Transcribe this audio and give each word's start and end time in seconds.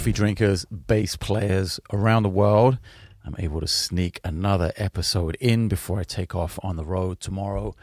coffee 0.00 0.12
drinkers, 0.12 0.64
bass 0.64 1.14
players 1.14 1.78
around 1.92 2.22
the 2.22 2.30
world. 2.30 2.78
I'm 3.22 3.34
able 3.38 3.60
to 3.60 3.66
sneak 3.66 4.18
another 4.24 4.72
episode 4.76 5.36
in 5.40 5.68
before 5.68 6.00
I 6.00 6.04
take 6.04 6.34
off 6.34 6.58
on 6.62 6.76
the 6.76 6.86
road 6.86 7.20
tomorrow 7.20 7.74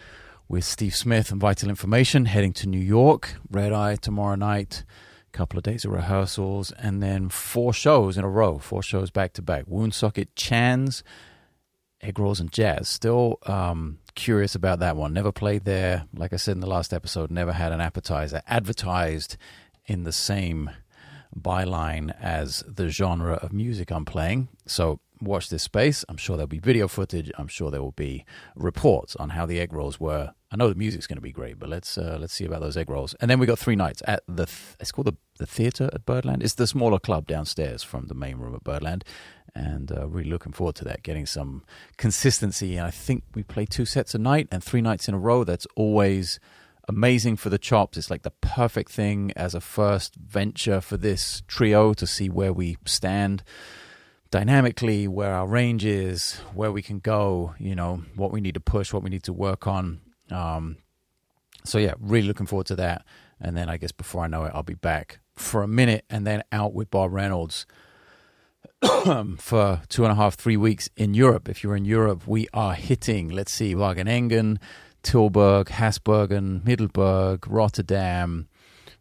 with 0.49 0.63
Steve 0.63 0.95
Smith 0.95 1.29
and 1.29 1.39
Vital 1.39 1.69
Information, 1.69 2.25
heading 2.25 2.53
to 2.53 2.67
New 2.67 2.79
York, 2.79 3.35
Red 3.51 3.71
Eye 3.71 3.97
tomorrow 3.97 4.33
night, 4.33 4.83
a 5.31 5.37
couple 5.37 5.59
of 5.59 5.63
days 5.63 5.85
of 5.85 5.91
rehearsals, 5.91 6.71
and 6.71 7.03
then 7.03 7.29
four 7.29 7.71
shows 7.71 8.17
in 8.17 8.23
a 8.23 8.29
row, 8.29 8.57
four 8.57 8.81
shows 8.81 9.11
back 9.11 9.33
to 9.33 9.43
back. 9.43 9.65
Woonsocket, 9.67 10.35
Chan's, 10.35 11.03
Egg 12.01 12.17
Rolls, 12.17 12.39
and 12.39 12.51
Jazz. 12.51 12.89
Still 12.89 13.37
um, 13.45 13.99
curious 14.15 14.55
about 14.55 14.79
that 14.79 14.97
one. 14.97 15.13
Never 15.13 15.31
played 15.31 15.65
there. 15.65 16.07
Like 16.15 16.33
I 16.33 16.37
said 16.37 16.55
in 16.55 16.61
the 16.61 16.67
last 16.67 16.93
episode, 16.93 17.29
never 17.29 17.53
had 17.53 17.71
an 17.71 17.79
appetizer 17.79 18.41
advertised 18.47 19.37
in 19.85 20.01
the 20.01 20.11
same 20.11 20.71
byline 21.41 22.15
as 22.21 22.63
the 22.67 22.89
genre 22.89 23.33
of 23.35 23.53
music 23.53 23.91
I'm 23.91 24.05
playing. 24.05 24.49
So 24.65 24.99
watch 25.21 25.49
this 25.49 25.63
space. 25.63 26.05
I'm 26.09 26.17
sure 26.17 26.37
there'll 26.37 26.47
be 26.47 26.59
video 26.59 26.87
footage. 26.87 27.31
I'm 27.37 27.47
sure 27.47 27.71
there 27.71 27.81
will 27.81 27.91
be 27.91 28.25
reports 28.55 29.15
on 29.15 29.29
how 29.29 29.45
the 29.45 29.59
egg 29.59 29.73
rolls 29.73 29.99
were. 29.99 30.33
I 30.51 30.55
know 30.55 30.69
the 30.69 30.75
music's 30.75 31.07
going 31.07 31.17
to 31.17 31.21
be 31.21 31.31
great, 31.31 31.59
but 31.59 31.67
let's 31.67 31.97
uh, 31.97 32.17
let's 32.19 32.33
see 32.33 32.45
about 32.45 32.61
those 32.61 32.77
egg 32.77 32.89
rolls. 32.89 33.13
And 33.19 33.29
then 33.29 33.39
we 33.39 33.45
got 33.45 33.59
three 33.59 33.75
nights 33.75 34.01
at 34.07 34.23
the 34.27 34.45
th- 34.45 34.75
it's 34.79 34.91
called 34.91 35.07
the 35.07 35.17
the 35.39 35.45
theater 35.45 35.89
at 35.93 36.05
Birdland. 36.05 36.41
It's 36.41 36.55
the 36.55 36.67
smaller 36.67 36.99
club 36.99 37.27
downstairs 37.27 37.83
from 37.83 38.07
the 38.07 38.15
main 38.15 38.37
room 38.37 38.55
at 38.55 38.63
Birdland, 38.63 39.03
and 39.53 39.91
uh, 39.91 40.07
really 40.07 40.29
looking 40.29 40.53
forward 40.53 40.75
to 40.75 40.85
that. 40.85 41.03
Getting 41.03 41.25
some 41.25 41.63
consistency. 41.97 42.77
And 42.77 42.87
I 42.87 42.91
think 42.91 43.23
we 43.35 43.43
play 43.43 43.65
two 43.65 43.85
sets 43.85 44.15
a 44.15 44.19
night 44.19 44.47
and 44.51 44.63
three 44.63 44.81
nights 44.81 45.09
in 45.09 45.13
a 45.13 45.19
row. 45.19 45.43
That's 45.43 45.67
always 45.75 46.39
amazing 46.87 47.37
for 47.37 47.49
the 47.49 47.57
chops. 47.57 47.97
It's 47.97 48.09
like 48.09 48.23
the 48.23 48.31
perfect 48.31 48.91
thing 48.91 49.31
as 49.35 49.53
a 49.53 49.61
first 49.61 50.15
venture 50.15 50.81
for 50.81 50.97
this 50.97 51.43
trio 51.47 51.93
to 51.93 52.07
see 52.07 52.29
where 52.29 52.53
we 52.53 52.77
stand 52.85 53.43
dynamically, 54.31 55.07
where 55.07 55.33
our 55.33 55.47
range 55.47 55.85
is, 55.85 56.35
where 56.53 56.71
we 56.71 56.81
can 56.81 56.99
go, 56.99 57.55
you 57.59 57.75
know, 57.75 58.03
what 58.15 58.31
we 58.31 58.41
need 58.41 58.53
to 58.53 58.59
push, 58.59 58.93
what 58.93 59.03
we 59.03 59.09
need 59.09 59.23
to 59.23 59.33
work 59.33 59.67
on. 59.67 60.01
Um, 60.31 60.77
so, 61.63 61.77
yeah, 61.77 61.93
really 61.99 62.27
looking 62.27 62.45
forward 62.45 62.67
to 62.67 62.75
that. 62.77 63.05
And 63.39 63.55
then 63.55 63.69
I 63.69 63.77
guess 63.77 63.91
before 63.91 64.23
I 64.23 64.27
know 64.27 64.45
it, 64.45 64.51
I'll 64.53 64.63
be 64.63 64.73
back 64.73 65.19
for 65.35 65.63
a 65.63 65.67
minute 65.67 66.05
and 66.09 66.25
then 66.25 66.43
out 66.51 66.73
with 66.73 66.89
Bob 66.89 67.11
Reynolds 67.13 67.65
for 69.37 69.81
two 69.89 70.03
and 70.03 70.11
a 70.11 70.15
half, 70.15 70.35
three 70.35 70.57
weeks 70.57 70.89
in 70.95 71.13
Europe. 71.13 71.47
If 71.49 71.63
you're 71.63 71.75
in 71.75 71.85
Europe, 71.85 72.27
we 72.27 72.47
are 72.53 72.73
hitting, 72.73 73.29
let's 73.29 73.51
see, 73.51 73.75
Wageningen, 73.75 74.57
Tilburg, 75.07 75.67
Hasbergen, 75.67 76.65
Middelburg, 76.65 77.45
Rotterdam. 77.47 78.49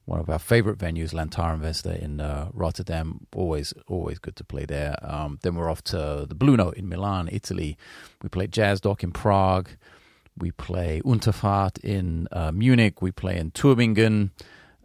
One 0.05 0.21
of 0.21 0.31
our 0.31 0.39
favorite 0.39 0.79
venues, 0.79 1.13
LantarenVenster 1.13 2.01
in 2.01 2.21
uh, 2.21 2.49
Rotterdam. 2.53 3.27
Always, 3.35 3.75
always 3.89 4.21
good 4.21 4.37
to 4.37 4.45
play 4.45 4.67
there. 4.67 4.95
Um, 5.03 5.41
then 5.43 5.57
we're 5.57 5.69
off 5.69 5.83
to 5.85 6.25
the 6.29 6.37
Blue 6.37 6.57
Note 6.57 6.75
in 6.75 6.89
Milan, 6.89 7.29
Italy. 7.33 7.77
We 8.23 8.29
play 8.29 8.47
Jazz 8.47 8.81
Dock 8.81 9.03
in 9.03 9.11
Prague. 9.11 9.71
We 10.39 10.53
play 10.53 11.03
Unterfahrt 11.05 11.81
in 11.83 12.29
uh, 12.31 12.53
Munich. 12.53 13.03
We 13.03 13.11
play 13.11 13.37
in 13.37 13.51
Tübingen. 13.51 14.31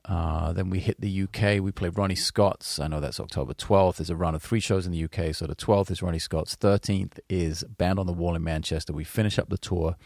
Uh, 0.04 0.54
then 0.54 0.72
we 0.72 0.80
hit 0.80 1.00
the 1.00 1.22
UK. 1.22 1.62
We 1.62 1.72
play 1.72 1.90
Ronnie 1.90 2.16
Scott's. 2.16 2.80
I 2.80 2.88
know 2.88 3.00
that's 3.00 3.20
October 3.20 3.54
12th. 3.54 3.98
There's 3.98 4.10
a 4.10 4.16
run 4.16 4.34
of 4.34 4.42
three 4.42 4.60
shows 4.60 4.88
in 4.88 4.92
the 4.92 5.04
UK. 5.04 5.36
So 5.36 5.46
the 5.46 5.56
12th 5.56 5.92
is 5.92 6.02
Ronnie 6.02 6.18
Scott's. 6.18 6.56
13th 6.56 7.20
is 7.30 7.64
Band 7.64 8.00
on 8.00 8.08
the 8.08 8.14
Wall 8.14 8.34
in 8.34 8.44
Manchester. 8.44 8.92
We 8.92 9.04
finish 9.04 9.38
up 9.38 9.50
the 9.50 9.60
tour 9.60 9.98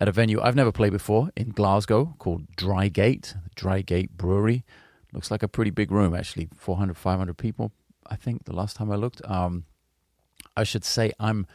at 0.00 0.08
a 0.08 0.12
venue 0.12 0.40
I've 0.40 0.56
never 0.56 0.72
played 0.72 0.92
before 0.92 1.30
in 1.36 1.50
Glasgow 1.50 2.14
called 2.18 2.56
Drygate, 2.56 3.36
Drygate 3.54 4.10
Brewery. 4.10 4.64
Looks 5.12 5.30
like 5.30 5.42
a 5.42 5.48
pretty 5.48 5.70
big 5.70 5.90
room, 5.90 6.14
actually 6.14 6.48
400, 6.56 6.96
500 6.96 7.36
people, 7.36 7.72
I 8.06 8.16
think, 8.16 8.44
the 8.44 8.54
last 8.54 8.76
time 8.76 8.90
I 8.90 8.96
looked. 8.96 9.20
Um, 9.28 9.64
I 10.56 10.64
should 10.64 10.84
say 10.84 11.12
I'm 11.20 11.46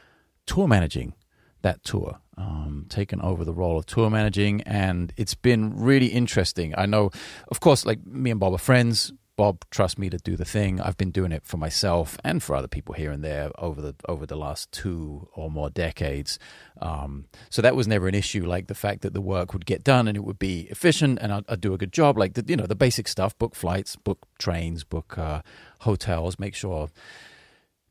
tour 0.46 0.68
managing 0.68 1.14
that 1.62 1.84
tour, 1.84 2.20
um, 2.38 2.86
taken 2.90 3.20
over 3.22 3.44
the 3.44 3.54
role 3.54 3.80
of 3.80 3.88
tour 3.88 4.10
managing, 4.10 4.62
and 4.62 5.12
it's 5.18 5.34
been 5.34 5.76
really 5.76 6.08
interesting. 6.08 6.76
I 6.78 6.86
know, 6.86 7.10
of 7.48 7.60
course, 7.60 7.86
like 7.86 8.06
me 8.06 8.30
and 8.30 8.40
Bob 8.40 8.54
are 8.54 8.60
friends. 8.60 9.12
Bob 9.38 9.66
trust 9.70 10.00
me 10.00 10.10
to 10.10 10.18
do 10.18 10.36
the 10.36 10.46
thing. 10.46 10.80
I've 10.80 10.98
been 10.98 11.12
doing 11.12 11.32
it 11.32 11.46
for 11.46 11.58
myself 11.58 12.18
and 12.24 12.42
for 12.42 12.56
other 12.56 12.68
people 12.68 12.96
here 12.96 13.12
and 13.12 13.24
there 13.24 13.52
over 13.58 13.82
the 13.82 13.96
over 14.08 14.26
the 14.26 14.36
last 14.36 14.72
two 14.72 15.28
or 15.34 15.52
more 15.52 15.70
decades. 15.70 16.40
Um, 16.82 17.26
so 17.50 17.62
that 17.62 17.76
was 17.76 17.88
never 17.88 18.08
an 18.08 18.16
issue. 18.16 18.46
Like 18.46 18.68
the 18.68 18.76
fact 18.76 19.02
that 19.02 19.14
the 19.14 19.22
work 19.22 19.54
would 19.54 19.66
get 19.66 19.84
done 19.84 20.08
and 20.08 20.16
it 20.16 20.24
would 20.24 20.40
be 20.40 20.68
efficient 20.72 21.20
and 21.22 21.34
I'd, 21.34 21.44
I'd 21.50 21.62
do 21.62 21.74
a 21.74 21.78
good 21.78 21.92
job. 21.92 22.18
Like 22.18 22.34
the 22.34 22.46
you 22.48 22.56
know 22.56 22.66
the 22.66 22.76
basic 22.76 23.08
stuff: 23.08 23.38
book 23.38 23.56
flights, 23.56 23.96
book 23.96 24.26
trains, 24.40 24.84
book 24.84 25.18
uh, 25.18 25.42
hotels, 25.82 26.40
make 26.40 26.56
sure 26.56 26.90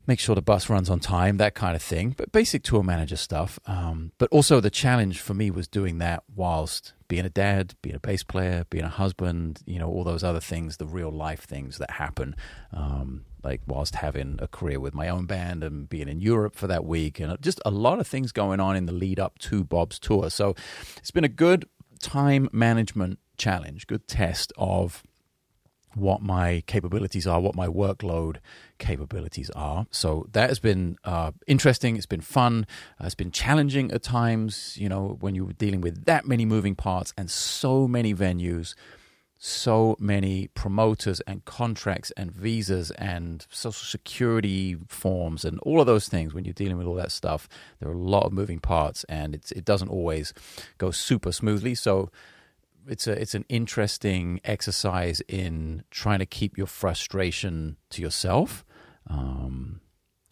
make 0.07 0.21
sure 0.21 0.35
the 0.35 0.43
bus 0.43 0.69
runs 0.69 0.91
on 0.91 1.01
time, 1.01 1.37
that 1.39 1.55
kind 1.55 1.77
of 1.77 1.83
thing. 1.83 2.15
But 2.17 2.33
basic 2.33 2.63
tour 2.63 2.83
manager 2.83 3.17
stuff. 3.17 3.59
Um, 3.67 4.13
but 4.19 4.29
also 4.31 4.61
the 4.61 4.71
challenge 4.71 5.21
for 5.21 5.35
me 5.35 5.51
was 5.51 5.69
doing 5.69 5.99
that 5.99 6.23
whilst 6.35 6.93
being 7.15 7.25
a 7.25 7.31
dad, 7.31 7.77
being 7.81 7.95
a 7.95 8.01
bass 8.01 8.25
player, 8.25 8.67
being 8.71 8.83
a 8.83 8.89
husband, 8.89 9.61
you 9.67 9.79
know, 9.79 9.89
all 9.89 10.03
those 10.03 10.25
other 10.25 10.41
things, 10.41 10.79
the 10.79 10.87
real 10.87 11.13
life 11.13 11.43
things 11.43 11.79
that 11.79 11.93
happen. 11.93 12.35
Um, 12.73 13.25
like 13.45 13.61
whilst 13.69 13.95
having 13.95 14.37
a 14.43 14.49
career 14.49 14.81
with 14.81 14.95
my 14.95 15.09
own 15.09 15.27
band 15.27 15.63
and 15.63 15.89
being 15.89 16.09
in 16.09 16.21
Europe 16.21 16.57
for 16.57 16.67
that 16.67 16.85
week, 16.85 17.21
and 17.21 17.41
just 17.41 17.61
a 17.65 17.71
lot 17.71 18.01
of 18.01 18.09
things 18.09 18.33
going 18.33 18.59
on 18.59 18.75
in 18.75 18.87
the 18.87 18.93
lead 18.93 19.21
up 19.21 19.39
to 19.39 19.63
Bob's 19.63 20.01
tour. 20.01 20.29
So 20.29 20.57
it's 20.97 21.13
been 21.13 21.23
a 21.23 21.29
good 21.29 21.67
time 22.03 22.49
management 22.51 23.21
challenge, 23.37 23.87
good 23.87 24.09
test 24.09 24.53
of 24.59 25.05
what 25.95 26.23
my 26.23 26.63
capabilities 26.67 27.27
are, 27.27 27.41
what 27.41 27.55
my 27.55 27.67
workload 27.67 28.37
capabilities 28.79 29.51
are. 29.51 29.87
So 29.91 30.27
that 30.33 30.49
has 30.49 30.59
been 30.59 30.97
uh, 31.05 31.33
interesting. 31.47 31.97
It's 31.97 32.07
been 32.07 32.21
fun. 32.21 32.67
Uh, 33.01 33.07
it's 33.07 33.15
been 33.15 33.31
challenging 33.31 33.91
at 33.93 34.03
times, 34.03 34.77
you 34.79 34.89
know, 34.89 35.17
when 35.21 35.35
you're 35.35 35.53
dealing 35.53 35.81
with 35.81 36.05
that 36.05 36.27
many 36.27 36.45
moving 36.45 36.75
parts 36.75 37.13
and 37.17 37.31
so 37.31 37.87
many 37.87 38.15
venues, 38.15 38.75
so 39.39 39.95
many 40.01 40.49
promoters 40.49 41.21
and 41.21 41.45
contracts 41.45 42.11
and 42.17 42.33
visas 42.33 42.91
and 42.93 43.47
social 43.51 43.85
security 43.85 44.77
forms 44.89 45.45
and 45.45 45.59
all 45.61 45.81
of 45.81 45.87
those 45.87 46.09
things. 46.09 46.33
When 46.33 46.45
you're 46.45 46.55
dealing 46.55 46.79
with 46.79 46.87
all 46.87 46.95
that 46.95 47.13
stuff, 47.13 47.47
there 47.79 47.89
are 47.91 47.95
a 47.95 47.99
lot 47.99 48.25
of 48.25 48.33
moving 48.33 48.59
parts 48.59 49.05
and 49.05 49.35
it 49.35 49.65
doesn't 49.65 49.91
always 49.91 50.33
go 50.79 50.91
super 50.91 51.31
smoothly. 51.31 51.75
So 51.75 52.11
it's 52.89 53.07
a 53.07 53.13
it's 53.13 53.35
an 53.35 53.45
interesting 53.49 54.41
exercise 54.45 55.21
in 55.29 55.85
trying 55.91 56.19
to 56.19 56.27
keep 56.27 56.59
your 56.59 56.67
frustration 56.67 57.77
to 57.91 58.03
yourself. 58.03 58.65
Um, 59.09 59.81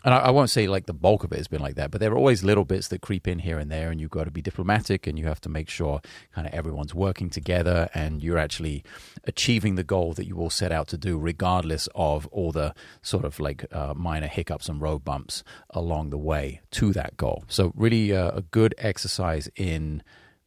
and 0.05 0.15
I, 0.15 0.19
I, 0.19 0.31
won't 0.31 0.51
say 0.51 0.67
like 0.67 0.87
the 0.87 0.95
bulk 0.95 1.25
of 1.25 1.33
it 1.33 1.37
has 1.37 1.49
been 1.49 1.61
like 1.61 1.77
that, 1.77 1.91
but 1.91 2.01
there 2.01 2.11
are 2.13 2.17
always 2.17 2.43
little 2.43 2.65
bits 2.65 2.89
that 2.89 3.03
creep 3.03 3.29
in 3.29 3.39
here 3.39 3.59
and 3.59 3.71
there, 3.71 3.91
and 3.91 4.01
you've 4.01 4.11
got 4.11 4.25
to 4.25 4.31
be 4.31 4.43
diplomatic 4.43 5.07
and 5.07 5.19
you 5.19 5.27
have 5.27 5.41
to 5.43 5.49
make 5.49 5.69
sure 5.69 6.01
kind 6.35 6.47
of 6.47 6.53
everyone's 6.53 6.95
working 6.95 7.31
together 7.31 7.89
and 7.95 8.23
you're 8.23 8.39
actually 8.39 8.83
achieving 9.25 9.77
the 9.77 9.85
goal 9.85 10.13
that 10.15 10.27
you 10.27 10.39
all 10.39 10.51
set 10.51 10.73
out 10.73 10.89
to 10.89 10.99
do, 10.99 11.19
regardless 11.19 11.89
of 11.95 12.27
all 12.29 12.51
the 12.51 12.75
sort 13.03 13.25
of 13.25 13.39
like 13.39 13.65
uh, 13.73 13.95
minor 13.95 14.27
hiccups 14.27 14.69
and 14.69 14.81
road 14.81 15.05
bumps 15.05 15.45
along 15.71 16.11
the 16.11 16.19
way 16.19 16.61
to 16.73 16.93
that 16.93 17.17
goal. 17.17 17.45
So, 17.47 17.73
really, 17.77 18.15
uh, 18.15 18.33
a 18.33 18.43
good 18.43 18.75
exercise 18.79 19.49
in 19.57 20.03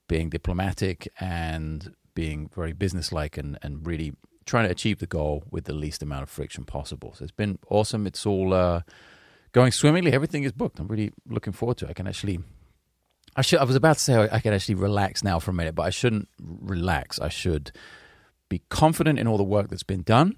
being 0.08 0.30
diplomatic 0.30 1.08
and 1.20 1.94
being 2.14 2.50
very 2.56 2.74
businesslike 2.74 3.38
and, 3.38 3.58
and 3.62 3.86
really 3.86 4.14
trying 4.46 4.66
to 4.66 4.72
achieve 4.72 5.00
the 5.00 5.08
goal 5.08 5.44
with 5.50 5.66
the 5.66 5.74
least 5.74 6.04
amount 6.04 6.24
of 6.24 6.30
friction 6.30 6.64
possible. 6.64 7.14
So 7.16 7.24
it's 7.24 7.32
been 7.32 7.60
awesome. 7.70 8.08
It's 8.08 8.26
all 8.26 8.54
uh, 8.54 8.82
going 9.52 9.72
swimmingly. 9.72 10.14
Everything 10.14 10.44
is 10.44 10.52
booked. 10.52 10.80
I'm 10.80 10.88
really 10.88 11.12
looking 11.28 11.54
forward 11.54 11.78
to 11.78 11.86
it. 11.86 11.90
I 11.90 11.94
can 11.94 12.08
actually. 12.08 12.40
I 13.36 13.42
should. 13.42 13.60
I 13.60 13.64
was 13.66 13.76
about 13.76 13.98
to 13.98 14.04
say 14.04 14.30
I 14.32 14.40
can 14.40 14.54
actually 14.54 14.76
relax 14.76 15.24
now 15.24 15.40
for 15.40 15.52
a 15.52 15.54
minute, 15.54 15.76
but 15.76 15.84
I 15.84 15.90
shouldn't 15.90 16.30
relax. 16.40 17.20
I 17.20 17.30
should 17.30 17.72
be 18.48 18.62
confident 18.70 19.20
in 19.20 19.28
all 19.28 19.38
the 19.38 19.44
work 19.44 19.70
that's 19.70 19.84
been 19.84 20.04
done, 20.04 20.38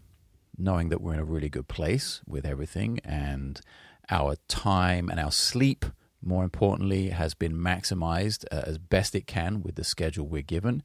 knowing 0.57 0.89
that 0.89 1.01
we're 1.01 1.13
in 1.13 1.19
a 1.19 1.25
really 1.25 1.49
good 1.49 1.67
place 1.67 2.21
with 2.25 2.45
everything, 2.45 2.99
and 3.03 3.61
our 4.09 4.37
time 4.47 5.09
and 5.09 5.19
our 5.19 5.31
sleep 5.31 5.85
more 6.21 6.43
importantly, 6.43 7.09
has 7.09 7.33
been 7.33 7.53
maximized 7.53 8.45
uh, 8.51 8.63
as 8.65 8.77
best 8.77 9.15
it 9.15 9.27
can 9.27 9.61
with 9.61 9.75
the 9.75 9.83
schedule 9.83 10.27
we're 10.27 10.41
given. 10.41 10.83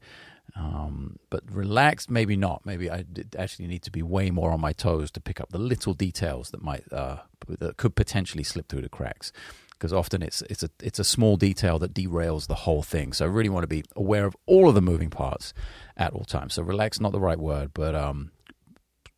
Um, 0.55 1.17
but 1.29 1.43
relaxed, 1.49 2.11
maybe 2.11 2.35
not. 2.35 2.65
Maybe 2.65 2.89
I 2.91 3.05
actually 3.37 3.67
need 3.67 3.83
to 3.83 3.91
be 3.91 4.03
way 4.03 4.29
more 4.29 4.51
on 4.51 4.59
my 4.59 4.73
toes 4.73 5.09
to 5.11 5.21
pick 5.21 5.39
up 5.41 5.49
the 5.49 5.57
little 5.57 5.93
details 5.93 6.51
that 6.51 6.61
might 6.61 6.83
uh, 6.91 7.17
that 7.47 7.77
could 7.77 7.95
potentially 7.95 8.43
slip 8.43 8.67
through 8.67 8.81
the 8.81 8.89
cracks. 8.89 9.31
Because 9.71 9.91
often 9.91 10.21
it's 10.21 10.41
it's 10.43 10.61
a 10.61 10.69
it's 10.81 10.99
a 10.99 11.03
small 11.03 11.37
detail 11.37 11.79
that 11.79 11.93
derails 11.93 12.47
the 12.47 12.55
whole 12.55 12.83
thing. 12.83 13.13
So 13.13 13.25
I 13.25 13.29
really 13.29 13.49
want 13.49 13.63
to 13.63 13.67
be 13.67 13.83
aware 13.95 14.25
of 14.25 14.35
all 14.45 14.69
of 14.69 14.75
the 14.75 14.81
moving 14.81 15.09
parts 15.09 15.53
at 15.97 16.13
all 16.13 16.25
times. 16.25 16.53
So 16.53 16.61
relax, 16.61 16.99
not 16.99 17.13
the 17.13 17.19
right 17.19 17.39
word, 17.39 17.71
but 17.73 17.95
um, 17.95 18.31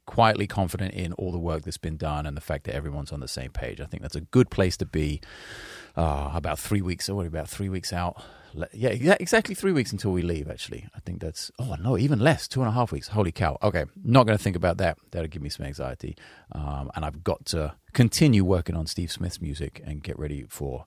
quietly 0.05 0.47
confident 0.47 0.93
in 0.93 1.13
all 1.13 1.31
the 1.31 1.39
work 1.39 1.63
that's 1.63 1.77
been 1.77 1.97
done 1.97 2.25
and 2.25 2.35
the 2.37 2.41
fact 2.41 2.65
that 2.65 2.75
everyone's 2.75 3.11
on 3.11 3.19
the 3.19 3.27
same 3.27 3.51
page. 3.51 3.81
I 3.81 3.85
think 3.85 4.01
that's 4.01 4.15
a 4.15 4.21
good 4.21 4.49
place 4.49 4.77
to 4.77 4.85
be. 4.85 5.21
Uh, 5.97 6.29
about 6.33 6.59
three 6.59 6.81
weeks, 6.81 7.07
what 7.07 7.25
about 7.25 7.47
three 7.47 7.69
weeks 7.69 7.93
out 7.93 8.21
yeah, 8.73 8.91
yeah, 8.91 9.15
exactly 9.19 9.55
three 9.55 9.71
weeks 9.71 9.91
until 9.91 10.11
we 10.11 10.21
leave. 10.21 10.49
Actually, 10.49 10.87
I 10.95 10.99
think 10.99 11.19
that's 11.21 11.51
oh 11.59 11.75
no, 11.75 11.97
even 11.97 12.19
less, 12.19 12.47
two 12.47 12.61
and 12.61 12.69
a 12.69 12.71
half 12.71 12.91
weeks. 12.91 13.09
Holy 13.09 13.31
cow! 13.31 13.57
Okay, 13.61 13.85
not 14.03 14.25
going 14.25 14.37
to 14.37 14.43
think 14.43 14.55
about 14.55 14.77
that. 14.77 14.97
That'll 15.11 15.27
give 15.27 15.41
me 15.41 15.49
some 15.49 15.65
anxiety, 15.65 16.15
um, 16.51 16.91
and 16.95 17.05
I've 17.05 17.23
got 17.23 17.45
to 17.47 17.75
continue 17.93 18.43
working 18.43 18.75
on 18.75 18.87
Steve 18.87 19.11
Smith's 19.11 19.41
music 19.41 19.81
and 19.85 20.01
get 20.01 20.17
ready 20.17 20.45
for 20.47 20.85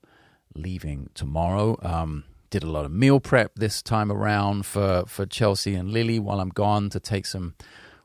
leaving 0.55 1.09
tomorrow. 1.13 1.77
Um, 1.81 2.23
did 2.49 2.63
a 2.63 2.69
lot 2.69 2.85
of 2.85 2.91
meal 2.91 3.19
prep 3.19 3.51
this 3.55 3.81
time 3.81 4.11
around 4.11 4.65
for 4.65 5.03
for 5.07 5.25
Chelsea 5.25 5.75
and 5.75 5.91
Lily 5.91 6.19
while 6.19 6.39
I'm 6.39 6.49
gone 6.49 6.89
to 6.89 6.99
take 6.99 7.25
some 7.25 7.55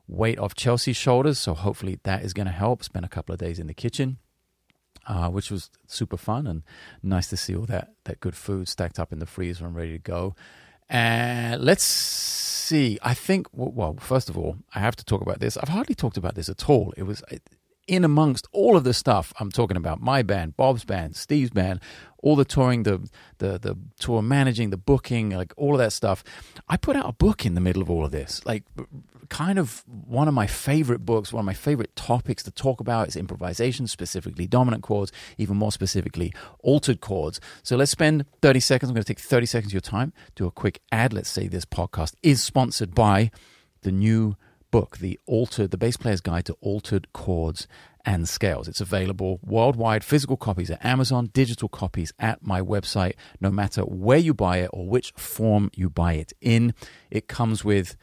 weight 0.06 0.38
off 0.38 0.54
Chelsea's 0.54 0.96
shoulders. 0.96 1.38
So 1.38 1.54
hopefully 1.54 1.98
that 2.04 2.22
is 2.22 2.32
going 2.32 2.46
to 2.46 2.52
help. 2.52 2.82
Spend 2.84 3.04
a 3.04 3.08
couple 3.08 3.32
of 3.32 3.38
days 3.38 3.58
in 3.58 3.66
the 3.66 3.74
kitchen 3.74 4.18
uh, 5.06 5.28
which 5.28 5.50
was 5.50 5.70
super 5.86 6.16
fun 6.16 6.46
and 6.46 6.62
nice 7.02 7.28
to 7.28 7.36
see 7.36 7.54
all 7.54 7.66
that 7.66 7.92
that 8.04 8.20
good 8.20 8.34
food 8.34 8.68
stacked 8.68 8.98
up 8.98 9.12
in 9.12 9.18
the 9.18 9.26
freezer 9.26 9.66
and 9.66 9.74
ready 9.74 9.92
to 9.92 9.98
go. 9.98 10.34
And 10.88 11.62
let's 11.62 11.84
see. 11.84 12.98
I 13.02 13.14
think 13.14 13.46
well, 13.52 13.96
first 14.00 14.28
of 14.28 14.38
all, 14.38 14.56
I 14.74 14.80
have 14.80 14.96
to 14.96 15.04
talk 15.04 15.20
about 15.20 15.40
this. 15.40 15.56
I've 15.56 15.68
hardly 15.68 15.94
talked 15.94 16.16
about 16.16 16.34
this 16.34 16.48
at 16.48 16.68
all. 16.68 16.92
It 16.96 17.04
was 17.04 17.22
in 17.86 18.04
amongst 18.04 18.46
all 18.52 18.76
of 18.76 18.84
the 18.84 18.94
stuff 18.94 19.32
I'm 19.38 19.50
talking 19.50 19.76
about, 19.76 20.00
my 20.00 20.22
band, 20.22 20.56
Bob's 20.56 20.84
band, 20.84 21.16
Steve's 21.16 21.50
band, 21.50 21.80
all 22.18 22.36
the 22.36 22.44
touring, 22.44 22.84
the 22.84 23.08
the 23.38 23.58
the 23.58 23.76
tour 23.98 24.22
managing, 24.22 24.70
the 24.70 24.76
booking, 24.76 25.30
like 25.30 25.52
all 25.56 25.74
of 25.74 25.78
that 25.78 25.92
stuff. 25.92 26.24
I 26.68 26.76
put 26.76 26.96
out 26.96 27.08
a 27.08 27.12
book 27.12 27.44
in 27.44 27.54
the 27.54 27.60
middle 27.60 27.82
of 27.82 27.90
all 27.90 28.04
of 28.04 28.10
this, 28.10 28.44
like 28.46 28.64
kind 29.28 29.58
of 29.58 29.84
one 29.86 30.28
of 30.28 30.34
my 30.34 30.46
favorite 30.46 31.04
books, 31.04 31.32
one 31.32 31.40
of 31.40 31.46
my 31.46 31.54
favorite 31.54 31.94
topics 31.96 32.42
to 32.44 32.50
talk 32.50 32.80
about 32.80 33.08
is 33.08 33.16
improvisation, 33.16 33.86
specifically 33.86 34.46
dominant 34.46 34.82
chords, 34.82 35.12
even 35.38 35.56
more 35.56 35.72
specifically 35.72 36.32
altered 36.60 37.00
chords. 37.00 37.40
So 37.62 37.76
let's 37.76 37.90
spend 37.90 38.24
30 38.42 38.60
seconds. 38.60 38.90
I'm 38.90 38.94
going 38.94 39.04
to 39.04 39.14
take 39.14 39.20
30 39.20 39.46
seconds 39.46 39.70
of 39.70 39.74
your 39.74 39.80
time, 39.80 40.12
do 40.34 40.46
a 40.46 40.50
quick 40.50 40.80
ad. 40.92 41.12
Let's 41.12 41.28
say 41.28 41.48
this 41.48 41.64
podcast 41.64 42.14
is 42.22 42.42
sponsored 42.42 42.94
by 42.94 43.30
the 43.82 43.92
new 43.92 44.36
book, 44.74 44.98
The 44.98 45.20
Altered, 45.26 45.70
The 45.70 45.78
Bass 45.78 45.96
Player's 45.96 46.20
Guide 46.20 46.46
to 46.46 46.54
Altered 46.54 47.06
Chords 47.12 47.68
and 48.04 48.28
Scales. 48.28 48.66
It's 48.66 48.80
available 48.80 49.38
worldwide, 49.40 50.02
physical 50.02 50.36
copies 50.36 50.68
at 50.68 50.84
Amazon, 50.84 51.30
digital 51.32 51.68
copies 51.68 52.12
at 52.18 52.44
my 52.44 52.60
website, 52.60 53.12
no 53.40 53.52
matter 53.52 53.82
where 53.82 54.18
you 54.18 54.34
buy 54.34 54.56
it 54.56 54.70
or 54.72 54.88
which 54.88 55.12
form 55.12 55.70
you 55.74 55.88
buy 55.88 56.14
it 56.14 56.32
in. 56.40 56.74
It 57.08 57.28
comes 57.28 57.64
with, 57.64 57.96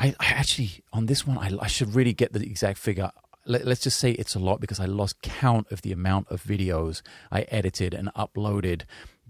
I, 0.00 0.08
I 0.18 0.30
actually, 0.30 0.82
on 0.92 1.06
this 1.06 1.28
one, 1.28 1.38
I, 1.38 1.52
I, 1.60 1.68
should 1.68 1.94
really 1.94 2.12
get 2.12 2.32
the 2.32 2.40
exact 2.40 2.78
figure. 2.78 3.12
Let, 3.46 3.64
let's 3.64 3.82
just 3.82 4.00
say 4.00 4.10
it's 4.10 4.34
a 4.34 4.40
lot 4.40 4.60
because 4.60 4.80
I 4.80 4.86
lost 4.86 5.22
count 5.22 5.70
of 5.70 5.82
the 5.82 5.92
amount 5.92 6.26
of 6.28 6.42
videos 6.42 7.02
I 7.30 7.42
edited 7.42 7.94
and 7.94 8.12
uploaded 8.14 8.82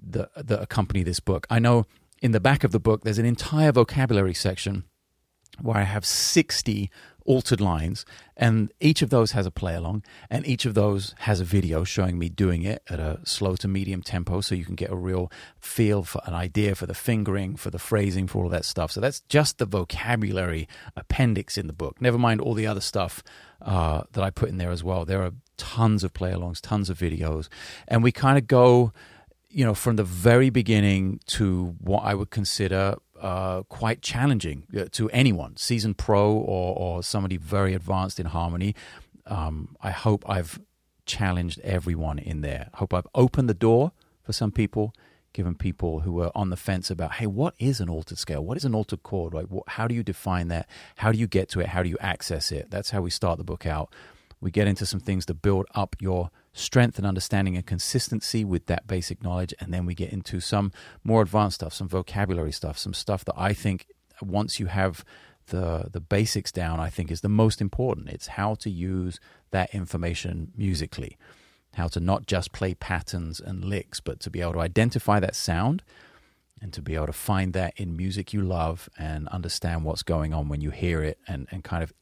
that, 0.02 0.30
that 0.34 0.62
accompany 0.62 1.02
this 1.02 1.20
book. 1.20 1.46
I 1.50 1.58
know 1.58 1.84
in 2.22 2.32
the 2.32 2.40
back 2.40 2.64
of 2.64 2.72
the 2.72 2.80
book, 2.80 3.02
there's 3.04 3.18
an 3.18 3.26
entire 3.26 3.70
vocabulary 3.70 4.32
section 4.32 4.84
where 5.60 5.76
I 5.76 5.82
have 5.82 6.04
60 6.04 6.90
altered 7.30 7.60
lines, 7.60 8.04
and 8.36 8.72
each 8.80 9.02
of 9.02 9.10
those 9.10 9.32
has 9.32 9.46
a 9.46 9.50
play 9.50 9.74
along, 9.74 10.02
and 10.28 10.46
each 10.46 10.64
of 10.64 10.74
those 10.74 11.14
has 11.20 11.40
a 11.40 11.44
video 11.44 11.84
showing 11.84 12.18
me 12.18 12.28
doing 12.28 12.62
it 12.62 12.82
at 12.88 12.98
a 12.98 13.20
slow 13.24 13.54
to 13.56 13.68
medium 13.68 14.02
tempo 14.02 14.40
so 14.40 14.54
you 14.54 14.64
can 14.64 14.74
get 14.74 14.90
a 14.90 14.96
real 14.96 15.30
feel 15.58 16.02
for 16.02 16.20
an 16.24 16.34
idea 16.34 16.74
for 16.74 16.86
the 16.86 16.94
fingering, 16.94 17.56
for 17.56 17.70
the 17.70 17.78
phrasing, 17.78 18.26
for 18.26 18.42
all 18.42 18.48
that 18.48 18.64
stuff. 18.64 18.90
So 18.90 19.00
that's 19.00 19.20
just 19.20 19.58
the 19.58 19.66
vocabulary 19.66 20.66
appendix 20.96 21.56
in 21.56 21.66
the 21.66 21.72
book. 21.72 22.00
Never 22.00 22.18
mind 22.18 22.40
all 22.40 22.54
the 22.54 22.66
other 22.66 22.80
stuff 22.80 23.22
uh, 23.62 24.02
that 24.12 24.24
I 24.24 24.30
put 24.30 24.48
in 24.48 24.58
there 24.58 24.70
as 24.70 24.82
well. 24.82 25.04
There 25.04 25.22
are 25.22 25.32
tons 25.56 26.02
of 26.02 26.12
play 26.14 26.32
alongs, 26.32 26.60
tons 26.60 26.90
of 26.90 26.98
videos, 26.98 27.48
and 27.86 28.02
we 28.02 28.12
kind 28.12 28.38
of 28.38 28.46
go. 28.46 28.92
You 29.52 29.64
know, 29.64 29.74
from 29.74 29.96
the 29.96 30.04
very 30.04 30.48
beginning 30.48 31.18
to 31.26 31.74
what 31.80 32.04
I 32.04 32.14
would 32.14 32.30
consider 32.30 32.94
uh, 33.20 33.62
quite 33.64 34.02
challenging 34.02 34.66
uh, 34.76 34.86
to 34.92 35.10
anyone, 35.10 35.56
seasoned 35.56 35.98
pro 35.98 36.32
or, 36.32 36.76
or 36.76 37.02
somebody 37.02 37.36
very 37.36 37.74
advanced 37.74 38.18
in 38.18 38.26
harmony. 38.26 38.74
Um, 39.26 39.76
I 39.80 39.90
hope 39.90 40.28
I've 40.28 40.60
challenged 41.06 41.60
everyone 41.60 42.18
in 42.18 42.40
there. 42.40 42.70
Hope 42.74 42.94
I've 42.94 43.06
opened 43.14 43.48
the 43.48 43.54
door 43.54 43.92
for 44.22 44.32
some 44.32 44.50
people, 44.50 44.94
given 45.32 45.54
people 45.54 46.00
who 46.00 46.20
are 46.20 46.32
on 46.34 46.50
the 46.50 46.56
fence 46.56 46.90
about, 46.90 47.14
hey, 47.14 47.26
what 47.26 47.54
is 47.58 47.80
an 47.80 47.88
altered 47.88 48.18
scale? 48.18 48.44
What 48.44 48.56
is 48.56 48.64
an 48.64 48.74
altered 48.74 49.02
chord? 49.02 49.34
Like, 49.34 49.46
What, 49.46 49.64
how 49.68 49.86
do 49.86 49.94
you 49.94 50.02
define 50.02 50.48
that? 50.48 50.68
How 50.96 51.12
do 51.12 51.18
you 51.18 51.26
get 51.26 51.48
to 51.50 51.60
it? 51.60 51.68
How 51.68 51.82
do 51.82 51.88
you 51.88 51.98
access 52.00 52.50
it? 52.52 52.70
That's 52.70 52.90
how 52.90 53.02
we 53.02 53.10
start 53.10 53.38
the 53.38 53.44
book 53.44 53.66
out. 53.66 53.92
We 54.40 54.50
get 54.50 54.66
into 54.66 54.86
some 54.86 55.00
things 55.00 55.26
to 55.26 55.34
build 55.34 55.66
up 55.74 55.96
your 56.00 56.30
strength 56.52 56.98
and 56.98 57.06
understanding 57.06 57.56
and 57.56 57.66
consistency 57.66 58.44
with 58.44 58.66
that 58.66 58.86
basic 58.86 59.22
knowledge. 59.22 59.54
And 59.60 59.72
then 59.72 59.86
we 59.86 59.94
get 59.94 60.12
into 60.12 60.40
some 60.40 60.72
more 61.04 61.22
advanced 61.22 61.56
stuff, 61.56 61.72
some 61.72 61.88
vocabulary 61.88 62.52
stuff, 62.52 62.78
some 62.78 62.94
stuff 62.94 63.24
that 63.24 63.34
I 63.36 63.52
think 63.52 63.86
once 64.20 64.60
you 64.60 64.66
have 64.66 65.04
the 65.46 65.88
the 65.92 66.00
basics 66.00 66.52
down, 66.52 66.80
I 66.80 66.90
think 66.90 67.10
is 67.10 67.20
the 67.20 67.28
most 67.28 67.60
important. 67.60 68.08
It's 68.08 68.28
how 68.28 68.54
to 68.56 68.70
use 68.70 69.20
that 69.50 69.74
information 69.74 70.52
musically, 70.56 71.16
how 71.74 71.88
to 71.88 72.00
not 72.00 72.26
just 72.26 72.52
play 72.52 72.74
patterns 72.74 73.40
and 73.40 73.64
licks, 73.64 74.00
but 74.00 74.20
to 74.20 74.30
be 74.30 74.40
able 74.40 74.54
to 74.54 74.60
identify 74.60 75.20
that 75.20 75.34
sound 75.34 75.82
and 76.60 76.72
to 76.72 76.82
be 76.82 76.94
able 76.94 77.06
to 77.06 77.12
find 77.12 77.52
that 77.54 77.72
in 77.76 77.96
music 77.96 78.32
you 78.32 78.42
love 78.42 78.88
and 78.98 79.28
understand 79.28 79.84
what's 79.84 80.02
going 80.02 80.34
on 80.34 80.48
when 80.48 80.60
you 80.60 80.70
hear 80.70 81.02
it 81.02 81.18
and, 81.26 81.48
and 81.50 81.64
kind 81.64 81.82
of 81.82 81.92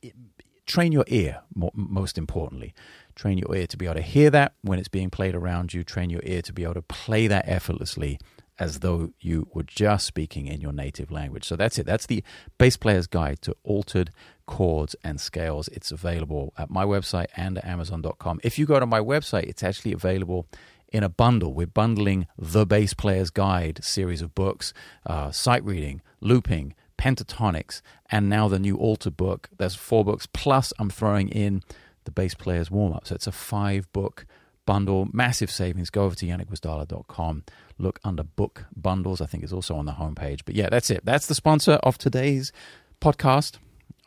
train 0.69 0.93
your 0.93 1.05
ear, 1.09 1.41
most 1.75 2.17
importantly. 2.17 2.75
Train 3.17 3.39
your 3.39 3.53
ear 3.57 3.67
to 3.67 3.77
be 3.77 3.87
able 3.87 3.97
to 3.97 4.03
hear 4.03 4.31
that 4.31 4.53
when 4.63 4.79
it's 4.79 4.89
being 4.89 5.11
played 5.11 5.35
around 5.35 5.75
you. 5.75 5.83
Train 5.83 6.11
your 6.11 6.23
ear 6.23 6.43
to 6.43 6.53
be 6.53 6.63
able 6.63 6.75
to 6.75 6.83
play 6.83 7.27
that 7.27 7.49
effortlessly 7.49 8.21
as 8.59 8.81
though 8.81 9.11
you 9.21 9.49
were 9.53 9.63
just 9.63 10.07
speaking 10.07 10.47
in 10.47 10.61
your 10.61 10.73
native 10.73 11.11
language. 11.11 11.45
So 11.45 11.57
that's 11.57 11.79
it. 11.79 11.87
That's 11.87 12.07
the 12.07 12.23
bass 12.59 12.77
player's 12.77 13.07
guide 13.07 13.41
to 13.43 13.57
altered 13.65 14.11
chords 14.47 14.95
and 15.03 15.21
scales. 15.21 15.69
It's 15.69 15.91
available 15.91 16.53
at 16.59 16.71
my 16.71 16.85
website 16.85 17.27
and 17.37 17.59
at 17.59 17.65
amazon.com. 17.65 18.41
If 18.43 18.59
you 18.59 18.67
go 18.67 18.79
to 18.79 18.87
my 18.87 19.01
website, 19.01 19.45
it's 19.45 19.63
actually 19.63 19.93
available 19.93 20.47
in 20.93 21.03
a 21.03 21.09
bundle. 21.09 21.55
We're 21.55 21.67
bundling 21.67 22.27
the 22.37 22.67
bass 22.67 22.95
player's 22.95 23.31
guide 23.31 23.85
series 23.85 24.23
of 24.23 24.35
books, 24.35 24.73
uh, 25.07 25.31
sight 25.31 25.65
reading, 25.65 26.03
looping, 26.21 26.75
pentatonics, 26.99 27.81
and 28.11 28.29
now 28.29 28.49
the 28.49 28.59
new 28.59 28.77
altar 28.77 29.11
book. 29.11 29.49
There's 29.57 29.75
four 29.75 30.05
books, 30.05 30.27
plus 30.27 30.73
I'm 30.79 30.91
throwing 30.91 31.29
in 31.29 31.63
the 32.05 32.11
bass 32.11 32.35
player's 32.35 32.71
warm 32.71 32.93
up. 32.93 33.07
So 33.07 33.15
it's 33.15 33.27
a 33.27 33.33
five 33.33 33.91
book 33.93 34.27
bundle, 34.67 35.09
massive 35.13 35.51
savings. 35.51 35.89
Go 35.89 36.05
over 36.05 36.15
to 36.15 36.27
janekgwizdala.com, 36.27 37.45
look 37.79 38.01
under 38.05 38.23
book 38.23 38.67
bundles. 38.77 39.21
I 39.21 39.27
think 39.27 39.43
it's 39.43 39.53
also 39.53 39.77
on 39.77 39.87
the 39.87 39.93
homepage. 39.93 40.41
But 40.45 40.57
yeah, 40.57 40.69
that's 40.69 40.91
it. 40.91 41.05
That's 41.05 41.27
the 41.27 41.35
sponsor 41.35 41.75
of 41.83 41.97
today's 41.97 42.53
podcast. 43.01 43.57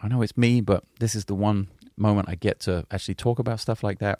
I 0.01 0.07
know 0.07 0.21
it's 0.21 0.37
me, 0.37 0.61
but 0.61 0.83
this 0.99 1.15
is 1.15 1.25
the 1.25 1.35
one 1.35 1.67
moment 1.97 2.29
I 2.29 2.35
get 2.35 2.59
to 2.61 2.85
actually 2.91 3.15
talk 3.15 3.39
about 3.39 3.59
stuff 3.59 3.83
like 3.83 3.99
that. 3.99 4.19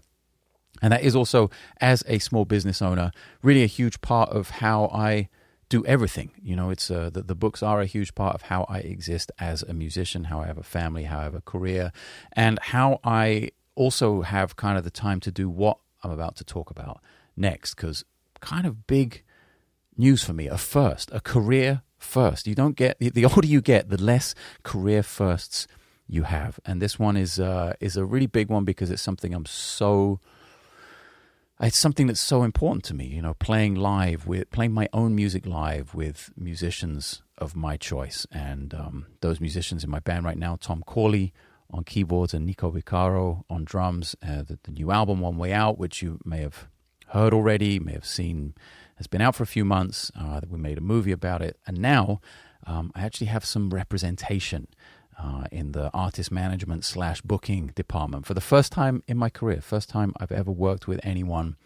And 0.82 0.94
that 0.94 1.04
is 1.04 1.16
also, 1.16 1.50
as 1.80 2.04
a 2.08 2.20
small 2.20 2.46
business 2.46 2.82
owner, 2.82 3.12
really 3.44 3.64
a 3.64 3.68
huge 3.68 4.02
part 4.02 4.30
of 4.30 4.50
how 4.50 4.86
I 4.86 5.30
do 5.72 5.86
everything. 5.86 6.32
You 6.44 6.58
know, 6.58 6.70
it's 6.70 6.92
uh, 6.92 7.10
the, 7.10 7.24
the 7.24 7.34
books 7.34 7.64
are 7.64 7.80
a 7.80 7.86
huge 7.86 8.14
part 8.14 8.36
of 8.36 8.44
how 8.44 8.66
I 8.68 8.80
exist 8.80 9.32
as 9.40 9.64
a 9.64 9.74
musician, 9.74 10.26
how 10.26 10.42
I 10.42 10.48
have 10.48 10.58
a 10.58 10.64
family, 10.64 11.06
how 11.06 11.20
I 11.20 11.24
have 11.24 11.34
a 11.34 11.42
career, 11.42 11.94
and 12.34 12.60
how 12.60 13.00
I 13.06 13.52
also 13.74 14.22
have 14.22 14.58
kind 14.58 14.78
of 14.78 14.84
the 14.84 14.92
time 14.92 15.22
to 15.22 15.32
do 15.32 15.50
what 15.50 15.78
I'm 16.04 16.12
about 16.12 16.36
to 16.36 16.44
talk 16.44 16.70
about 16.70 17.02
next. 17.38 17.76
Because 17.76 18.04
kind 18.42 18.68
of 18.68 18.86
big 18.86 19.24
news 19.96 20.22
for 20.24 20.34
me, 20.34 20.48
a 20.48 20.58
first, 20.58 21.10
a 21.14 21.22
career 21.22 21.84
first. 21.98 22.48
You 22.48 22.56
don't 22.56 22.76
get 22.76 23.00
the 23.00 23.26
older 23.26 23.48
you 23.48 23.62
get, 23.62 23.90
the 23.90 24.02
less 24.02 24.36
career 24.64 25.04
firsts 25.04 25.68
you 26.06 26.24
have, 26.24 26.60
and 26.66 26.82
this 26.82 27.00
one 27.00 27.16
is 27.16 27.40
uh, 27.40 27.76
is 27.80 27.96
a 27.96 28.04
really 28.04 28.28
big 28.28 28.50
one 28.50 28.66
because 28.66 28.92
it's 28.92 29.02
something 29.02 29.34
I'm 29.34 29.46
so 29.46 30.20
it's 31.62 31.78
something 31.78 32.08
that's 32.08 32.22
so 32.22 32.44
important 32.44 32.84
to 32.86 32.94
me, 32.94 33.06
you 33.06 33.22
know, 33.22 33.36
playing 33.36 33.76
live 33.76 34.26
with 34.26 34.50
playing 34.50 34.74
my 34.74 34.90
own 34.94 35.16
music 35.16 35.46
live 35.46 35.94
with 35.94 36.32
musicians 36.36 37.22
of 37.38 37.56
my 37.56 37.78
choice. 37.78 38.26
And 38.32 38.74
um, 38.74 39.06
those 39.22 39.40
musicians 39.40 39.84
in 39.84 39.90
my 39.90 40.00
band 40.00 40.26
right 40.26 40.38
now, 40.38 40.58
Tom 40.60 40.84
Cawley 40.84 41.34
on 41.70 41.84
keyboards 41.84 42.34
and 42.34 42.46
Nico 42.46 42.72
Viccaro 42.72 43.44
on 43.50 43.64
drums. 43.64 44.16
Uh, 44.26 44.42
the, 44.42 44.60
the, 44.64 44.72
new 44.72 44.92
album, 44.92 45.20
One 45.20 45.38
Way 45.38 45.54
Out, 45.54 45.78
which 45.78 46.02
you 46.02 46.20
may 46.26 46.40
have 46.40 46.68
heard 47.10 47.34
already, 47.34 47.80
may 47.80 47.94
have 47.94 48.06
seen, 48.06 48.56
has 48.96 49.08
been 49.08 49.22
out 49.22 49.36
for 49.36 49.44
a 49.44 49.48
few 49.48 49.64
months. 49.64 50.12
Uh, 50.20 50.42
we 50.50 50.58
made 50.58 50.78
a 50.78 50.82
movie 50.82 51.12
about 51.12 51.42
it, 51.42 51.58
and 51.66 51.80
now 51.80 52.20
um, 52.68 52.92
I 52.96 53.02
actually 53.02 53.28
have 53.28 53.46
some 53.46 53.70
representation 53.70 54.68
uh, 55.22 55.44
in 55.52 55.72
the 55.74 55.92
artist 55.94 56.32
management 56.32 56.84
slash 56.84 57.22
booking 57.22 57.68
department 57.76 58.26
for 58.26 58.34
the 58.34 58.42
first 58.42 58.72
time 58.72 59.04
in 59.08 59.18
my 59.18 59.30
career. 59.30 59.62
First 59.62 59.90
time 59.90 60.14
I've 60.20 60.32
ever 60.32 60.52
worked 60.52 60.88
with 60.88 61.00
anyone 61.04 61.58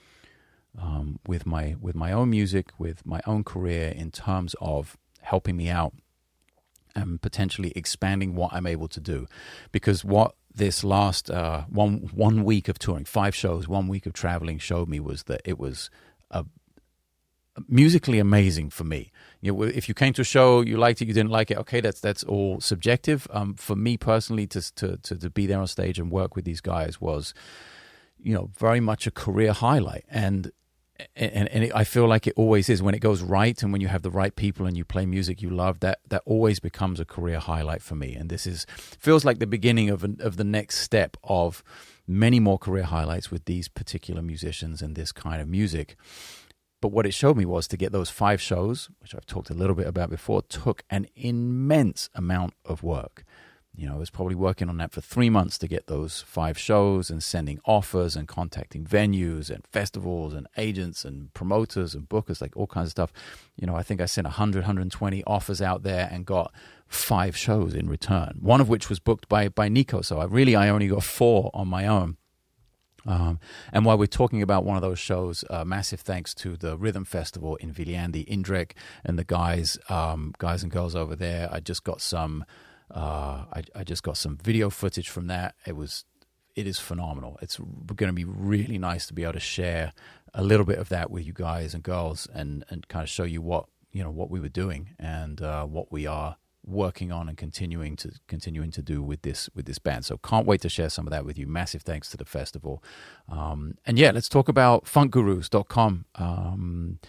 um, 0.82 1.20
with 1.26 1.46
my 1.46 1.76
with 1.80 1.96
my 1.96 2.12
own 2.12 2.30
music, 2.30 2.72
with 2.78 3.06
my 3.06 3.22
own 3.26 3.44
career 3.44 3.90
in 3.90 4.12
terms 4.12 4.56
of 4.60 4.98
helping 5.22 5.56
me 5.56 5.70
out 5.70 5.94
and 6.96 7.22
potentially 7.22 7.72
expanding 7.76 8.36
what 8.36 8.54
I'm 8.54 8.68
able 8.68 8.88
to 8.90 9.00
do. 9.00 9.28
Because 9.72 10.04
what 10.04 10.36
this 10.54 10.84
last 10.84 11.30
uh, 11.30 11.64
one 11.70 12.10
one 12.14 12.44
week 12.44 12.68
of 12.68 12.80
touring, 12.80 13.06
five 13.06 13.36
shows, 13.36 13.68
one 13.68 13.88
week 13.88 14.06
of 14.06 14.14
traveling 14.14 14.58
showed 14.58 14.90
me 14.90 15.00
was 15.00 15.24
that 15.24 15.42
it 15.46 15.58
was 15.58 15.90
a 16.32 16.46
musically 17.68 18.20
amazing 18.20 18.70
for 18.70 18.84
me. 18.84 19.12
you 19.42 19.54
know, 19.54 19.64
if 19.64 19.88
you 19.88 19.96
came 19.96 20.14
to 20.14 20.22
a 20.22 20.26
show, 20.26 20.62
you 20.62 20.78
liked 20.78 21.02
it, 21.02 21.08
you 21.08 21.14
didn't 21.14 21.32
like 21.32 21.52
it. 21.52 21.58
Okay, 21.58 21.82
that's 21.82 22.00
that's 22.00 22.24
all 22.24 22.60
subjective. 22.60 23.28
Um, 23.32 23.56
for 23.56 23.76
me 23.76 23.98
personally, 23.98 24.48
to, 24.48 24.74
to 24.76 24.98
to 24.98 25.16
to 25.16 25.30
be 25.30 25.46
there 25.46 25.60
on 25.60 25.68
stage 25.68 26.00
and 26.00 26.12
work 26.12 26.36
with 26.36 26.46
these 26.46 26.62
guys 26.62 27.00
was, 27.00 27.34
you 28.22 28.34
know, 28.34 28.50
very 28.58 28.80
much 28.80 29.08
a 29.08 29.12
career 29.12 29.54
highlight. 29.54 30.06
And 30.10 30.52
and, 31.16 31.50
and 31.50 31.64
it, 31.66 31.72
I 31.76 31.84
feel 31.84 32.08
like 32.08 32.26
it 32.26 32.34
always 32.38 32.70
is 32.70 32.82
when 32.82 32.96
it 32.96 33.00
goes 33.00 33.22
right 33.22 33.62
and 33.62 33.72
when 33.72 33.82
you 33.82 33.88
have 33.88 34.02
the 34.02 34.12
right 34.12 34.36
people 34.36 34.66
and 34.66 34.78
you 34.78 34.86
play 34.86 35.06
music 35.06 35.42
you 35.42 35.50
love 35.50 35.82
that 35.82 36.00
that 36.08 36.22
always 36.26 36.60
becomes 36.60 37.00
a 37.00 37.06
career 37.06 37.40
highlight 37.40 37.82
for 37.82 37.96
me 37.96 38.16
and 38.16 38.30
this 38.30 38.48
is 38.48 38.66
feels 38.70 39.26
like 39.26 39.40
the 39.40 39.46
beginning 39.48 39.90
of 39.90 40.06
an, 40.06 40.18
of 40.22 40.38
the 40.38 40.46
next 40.46 40.80
step 40.80 41.18
of 41.24 41.64
many 42.08 42.40
more 42.40 42.58
career 42.58 42.84
highlights 42.84 43.30
with 43.30 43.44
these 43.44 43.68
particular 43.68 44.22
musicians 44.22 44.82
and 44.82 44.96
this 44.96 45.12
kind 45.12 45.42
of 45.42 45.50
music 45.50 45.98
but 46.86 46.92
what 46.92 47.08
it 47.08 47.16
showed 47.16 47.36
me 47.36 47.46
was 47.46 47.68
to 47.68 47.78
get 47.78 47.92
those 47.92 48.12
five 48.12 48.40
shows 48.40 48.92
which 49.00 49.16
I've 49.16 49.26
talked 49.26 49.50
a 49.50 49.56
little 49.56 49.74
bit 49.74 49.88
about 49.88 50.12
before 50.12 50.44
took 50.44 50.84
an 50.92 51.08
immense 51.16 52.12
amount 52.14 52.54
of 52.64 52.84
work 52.84 53.26
you 53.76 53.88
know, 53.88 53.96
I 53.96 53.98
was 53.98 54.10
probably 54.10 54.36
working 54.36 54.70
on 54.70 54.78
that 54.78 54.92
for 54.92 55.02
three 55.02 55.30
months 55.30 55.58
to 55.58 55.68
get 55.68 55.88
those 55.88 56.22
five 56.22 56.58
shows 56.58 57.10
and 57.10 57.22
sending 57.22 57.60
offers 57.66 58.16
and 58.16 58.28
contacting 58.28 58.86
venues 58.86 59.50
and 59.50 59.66
festivals 59.68 60.34
and 60.34 60.48
agents 60.58 61.04
and 61.04 61.34
promoters 61.34 61.94
and 61.94 62.08
bookers, 62.08 62.40
like 62.40 62.56
all 62.56 62.68
kinds 62.68 62.88
of 62.88 62.92
stuff. 62.92 63.12
You 63.58 63.68
know, 63.68 63.76
I 63.76 63.84
think 63.84 64.00
I 64.00 64.06
sent 64.06 64.26
100, 64.26 64.60
120 64.60 65.24
offers 65.26 65.62
out 65.62 65.84
there 65.84 66.08
and 66.10 66.26
got 66.26 66.54
five 66.88 67.36
shows 67.36 67.76
in 67.76 67.90
return, 67.90 68.38
one 68.40 68.62
of 68.62 68.70
which 68.70 68.88
was 68.88 69.00
booked 69.00 69.28
by, 69.28 69.50
by 69.50 69.68
Nico. 69.68 70.02
So 70.02 70.20
I 70.20 70.26
really, 70.26 70.56
I 70.56 70.70
only 70.70 70.88
got 70.88 71.04
four 71.04 71.52
on 71.54 71.68
my 71.68 71.86
own. 71.86 72.16
Um, 73.06 73.40
and 73.72 73.86
while 73.86 73.98
we're 73.98 74.08
talking 74.08 74.42
about 74.42 74.66
one 74.66 74.76
of 74.76 74.82
those 74.82 75.00
shows, 75.00 75.44
uh, 75.50 75.64
massive 75.64 76.00
thanks 76.02 76.34
to 76.36 76.58
the 76.58 76.78
Rhythm 76.78 77.06
Festival 77.06 77.56
in 77.58 77.74
Viljandi, 77.74 78.28
Indrek, 78.28 78.72
and 79.04 79.20
the 79.20 79.24
guys, 79.24 79.78
um, 79.90 80.34
guys 80.38 80.64
and 80.64 80.72
girls 80.72 80.96
over 80.96 81.16
there. 81.16 81.50
I 81.52 81.60
just 81.60 81.84
got 81.84 82.02
some 82.02 82.46
uh, 82.92 83.46
I, 83.52 83.64
I 83.76 83.84
just 83.84 84.04
got 84.04 84.18
some 84.18 84.38
video 84.38 84.70
footage 84.70 85.10
from 85.10 85.28
that. 85.28 85.56
It 85.66 85.76
was 85.76 86.06
it 86.56 86.68
is 86.68 86.80
phenomenal. 86.80 87.38
It's 87.42 87.58
going 87.58 88.10
to 88.10 88.14
be 88.14 88.24
really 88.24 88.78
nice 88.78 89.08
to 89.08 89.14
be 89.14 89.24
able 89.24 89.34
to 89.34 89.40
share 89.40 89.92
a 90.34 90.44
little 90.44 90.66
bit 90.66 90.80
of 90.80 90.90
that 90.90 91.12
with 91.12 91.26
you 91.26 91.34
guys 91.34 91.74
and 91.74 91.84
girls, 91.84 92.28
and 92.34 92.64
and 92.70 92.88
kind 92.88 93.04
of 93.04 93.10
show 93.10 93.24
you 93.24 93.42
what 93.42 93.66
you 93.92 94.04
know 94.04 94.12
what 94.12 94.30
we 94.30 94.40
were 94.40 94.50
doing 94.50 94.92
and 95.00 95.42
uh, 95.42 95.66
what 95.66 95.92
we 95.92 96.06
are 96.06 96.38
working 96.66 97.12
on 97.12 97.30
and 97.30 97.38
continuing 97.38 97.96
to 97.98 98.12
continuing 98.28 98.72
to 98.72 98.82
do 98.82 99.02
with 99.04 99.22
this 99.22 99.50
with 99.56 99.66
this 99.66 99.80
band. 99.80 100.06
So 100.06 100.18
can't 100.18 100.46
wait 100.46 100.62
to 100.62 100.70
share 100.70 100.90
some 100.90 101.08
of 101.08 101.12
that 101.12 101.26
with 101.26 101.38
you. 101.38 101.48
Massive 101.48 101.84
thanks 101.84 102.10
to 102.12 102.18
the 102.18 102.26
festival. 102.26 102.84
Um, 103.30 103.78
and 103.86 103.98
yeah, 103.98 104.12
let's 104.12 104.30
talk 104.30 104.50
about 104.50 104.86
funkgurus.com. 104.86 106.06
Um, 106.16 107.00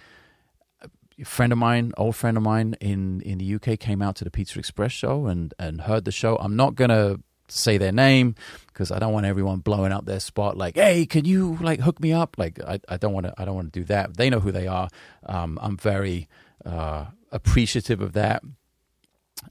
a 1.18 1.24
friend 1.24 1.52
of 1.52 1.58
mine, 1.58 1.92
old 1.96 2.16
friend 2.16 2.36
of 2.36 2.42
mine 2.42 2.76
in, 2.80 3.20
in 3.22 3.38
the 3.38 3.54
UK 3.54 3.78
came 3.78 4.02
out 4.02 4.16
to 4.16 4.24
the 4.24 4.30
Pizza 4.30 4.58
Express 4.58 4.92
show 4.92 5.26
and, 5.26 5.54
and 5.58 5.82
heard 5.82 6.04
the 6.04 6.12
show. 6.12 6.36
I'm 6.36 6.56
not 6.56 6.74
going 6.74 6.90
to 6.90 7.20
say 7.48 7.78
their 7.78 7.92
name 7.92 8.34
because 8.66 8.90
I 8.90 8.98
don't 8.98 9.12
want 9.12 9.24
everyone 9.26 9.60
blowing 9.60 9.92
up 9.92 10.04
their 10.04 10.20
spot 10.20 10.56
like, 10.56 10.76
hey, 10.76 11.06
can 11.06 11.24
you 11.24 11.56
like 11.60 11.80
hook 11.80 12.00
me 12.00 12.12
up? 12.12 12.36
Like 12.38 12.60
I, 12.62 12.80
I 12.88 12.96
don't 12.96 13.12
want 13.12 13.26
to 13.26 13.34
I 13.38 13.44
don't 13.44 13.54
want 13.54 13.72
to 13.72 13.80
do 13.80 13.84
that. 13.86 14.16
They 14.16 14.30
know 14.30 14.40
who 14.40 14.52
they 14.52 14.66
are. 14.66 14.88
Um, 15.24 15.58
I'm 15.62 15.76
very 15.76 16.28
uh, 16.64 17.06
appreciative 17.32 18.00
of 18.00 18.12
that. 18.14 18.42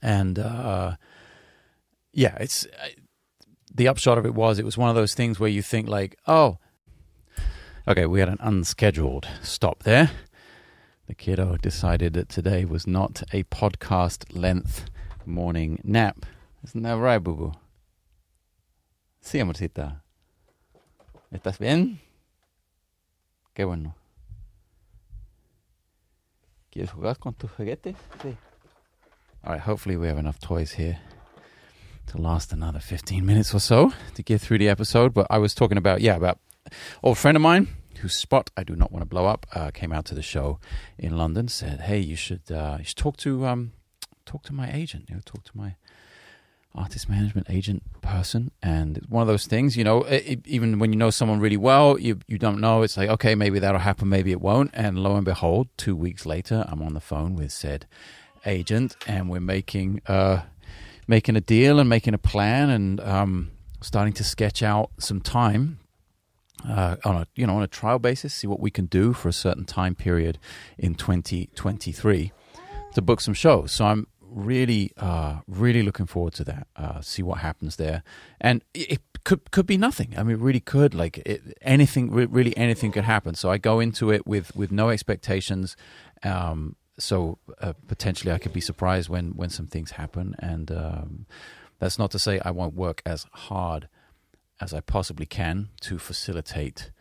And 0.01 0.39
uh, 0.39 0.95
yeah, 2.11 2.35
it's 2.39 2.67
the 3.73 3.87
upshot 3.87 4.17
of 4.17 4.25
it 4.25 4.33
was 4.33 4.59
it 4.59 4.65
was 4.65 4.77
one 4.77 4.89
of 4.89 4.95
those 4.95 5.13
things 5.13 5.39
where 5.39 5.49
you 5.49 5.61
think 5.61 5.87
like, 5.87 6.17
oh, 6.27 6.57
okay, 7.87 8.05
we 8.05 8.19
had 8.19 8.29
an 8.29 8.37
unscheduled 8.39 9.27
stop 9.41 9.83
there 9.83 10.11
the 11.07 11.13
kiddo 11.13 11.55
decided 11.57 12.13
that 12.13 12.29
today 12.29 12.65
was 12.65 12.87
not 12.87 13.21
a 13.31 13.43
podcast 13.43 14.35
length 14.35 14.85
morning 15.25 15.79
nap. 15.83 16.25
Isn't 16.63 16.81
that 16.81 16.97
right, 16.97 17.19
boo 17.19 17.35
boo? 17.35 17.51
Sí, 19.21 19.39
amorcita. 19.39 20.01
¿Estás 21.31 21.59
bien? 21.59 21.99
Qué 23.53 23.65
bueno. 23.65 23.95
¿Quieres 26.71 26.91
jugar 26.91 27.19
con 27.19 27.33
tus 27.35 27.51
juguetes? 27.51 27.95
Sí. 28.21 28.35
All 29.45 29.51
right, 29.51 29.61
hopefully 29.61 29.95
we 29.95 30.07
have 30.07 30.17
enough 30.17 30.39
toys 30.39 30.71
here 30.71 30.97
to 32.07 32.17
last 32.17 32.51
another 32.51 32.79
15 32.79 33.23
minutes 33.23 33.53
or 33.53 33.59
so 33.59 33.93
to 34.15 34.23
get 34.23 34.41
through 34.41 34.57
the 34.57 34.67
episode. 34.67 35.13
But 35.13 35.27
I 35.29 35.37
was 35.37 35.53
talking 35.53 35.77
about, 35.77 36.01
yeah, 36.01 36.15
about 36.15 36.39
old 37.03 37.19
friend 37.19 37.37
of 37.37 37.43
mine 37.43 37.67
whose 37.99 38.15
spot 38.15 38.49
I 38.57 38.63
do 38.63 38.75
not 38.75 38.91
want 38.91 39.03
to 39.03 39.05
blow 39.05 39.27
up, 39.27 39.45
uh, 39.53 39.69
came 39.69 39.93
out 39.93 40.05
to 40.05 40.15
the 40.15 40.23
show 40.23 40.59
in 40.97 41.15
London. 41.15 41.47
Said, 41.47 41.81
"Hey, 41.81 41.99
you 41.99 42.15
should 42.15 42.51
uh, 42.51 42.77
you 42.79 42.85
should 42.85 42.97
talk 42.97 43.17
to 43.17 43.45
um, 43.45 43.73
talk 44.25 44.41
to 44.45 44.53
my 44.53 44.71
agent. 44.73 45.05
You 45.09 45.15
know, 45.17 45.21
talk 45.23 45.43
to 45.43 45.51
my 45.55 45.75
artist 46.73 47.07
management 47.07 47.47
agent 47.47 47.83
person." 48.01 48.49
And 48.63 48.97
it's 48.97 49.07
one 49.09 49.21
of 49.21 49.27
those 49.27 49.45
things, 49.45 49.77
you 49.77 49.83
know. 49.83 50.05
It, 50.05 50.41
even 50.47 50.79
when 50.79 50.91
you 50.91 50.97
know 50.97 51.11
someone 51.11 51.39
really 51.39 51.57
well, 51.57 51.99
you 51.99 52.17
you 52.27 52.39
don't 52.39 52.59
know. 52.59 52.81
It's 52.81 52.97
like, 52.97 53.09
okay, 53.09 53.35
maybe 53.35 53.59
that'll 53.59 53.81
happen, 53.81 54.09
maybe 54.09 54.31
it 54.31 54.41
won't. 54.41 54.71
And 54.73 54.97
lo 54.97 55.15
and 55.15 55.23
behold, 55.23 55.67
two 55.77 55.95
weeks 55.95 56.25
later, 56.25 56.65
I'm 56.67 56.81
on 56.81 56.95
the 56.95 56.99
phone 56.99 57.35
with 57.35 57.51
said 57.51 57.85
agent, 58.45 58.95
and 59.07 59.29
we're 59.29 59.39
making 59.39 60.01
uh, 60.07 60.41
making 61.07 61.35
a 61.35 61.41
deal 61.41 61.79
and 61.79 61.89
making 61.89 62.13
a 62.13 62.17
plan 62.17 62.69
and 62.69 62.99
um, 63.01 63.51
starting 63.81 64.13
to 64.13 64.23
sketch 64.23 64.63
out 64.63 64.91
some 64.97 65.21
time 65.21 65.79
uh, 66.67 66.95
on 67.03 67.15
a 67.15 67.27
you 67.35 67.45
know 67.45 67.57
on 67.57 67.63
a 67.63 67.67
trial 67.67 67.99
basis, 67.99 68.33
see 68.33 68.47
what 68.47 68.59
we 68.59 68.71
can 68.71 68.85
do 68.85 69.13
for 69.13 69.29
a 69.29 69.33
certain 69.33 69.65
time 69.65 69.95
period 69.95 70.39
in 70.77 70.95
2023 70.95 72.31
to 72.93 73.01
book 73.01 73.21
some 73.21 73.33
shows. 73.33 73.71
So 73.71 73.85
I'm 73.85 74.07
really 74.21 74.91
uh, 74.97 75.39
really 75.47 75.83
looking 75.83 76.05
forward 76.05 76.33
to 76.33 76.43
that. 76.45 76.67
Uh, 76.75 77.01
see 77.01 77.23
what 77.23 77.39
happens 77.39 77.75
there, 77.75 78.03
and 78.41 78.63
it 78.73 79.01
could 79.23 79.51
could 79.51 79.65
be 79.65 79.77
nothing. 79.77 80.13
I 80.17 80.23
mean, 80.23 80.37
really 80.37 80.59
could 80.59 80.93
like 80.93 81.19
it, 81.19 81.57
anything. 81.61 82.11
Really, 82.11 82.55
anything 82.57 82.91
could 82.91 83.05
happen. 83.05 83.35
So 83.35 83.51
I 83.51 83.57
go 83.57 83.79
into 83.79 84.11
it 84.11 84.25
with 84.25 84.55
with 84.55 84.71
no 84.71 84.89
expectations. 84.89 85.75
Um, 86.23 86.75
so 86.97 87.37
uh, 87.61 87.73
potentially, 87.87 88.31
I 88.31 88.37
could 88.37 88.53
be 88.53 88.61
surprised 88.61 89.09
when 89.09 89.31
when 89.31 89.49
some 89.49 89.67
things 89.67 89.91
happen, 89.91 90.35
and 90.39 90.71
um, 90.71 91.25
that's 91.79 91.99
not 91.99 92.11
to 92.11 92.19
say 92.19 92.39
I 92.43 92.51
won't 92.51 92.75
work 92.75 93.01
as 93.05 93.25
hard 93.31 93.89
as 94.61 94.73
I 94.73 94.79
possibly 94.79 95.25
can 95.25 95.69
to 95.81 95.97
facilitate 95.99 96.91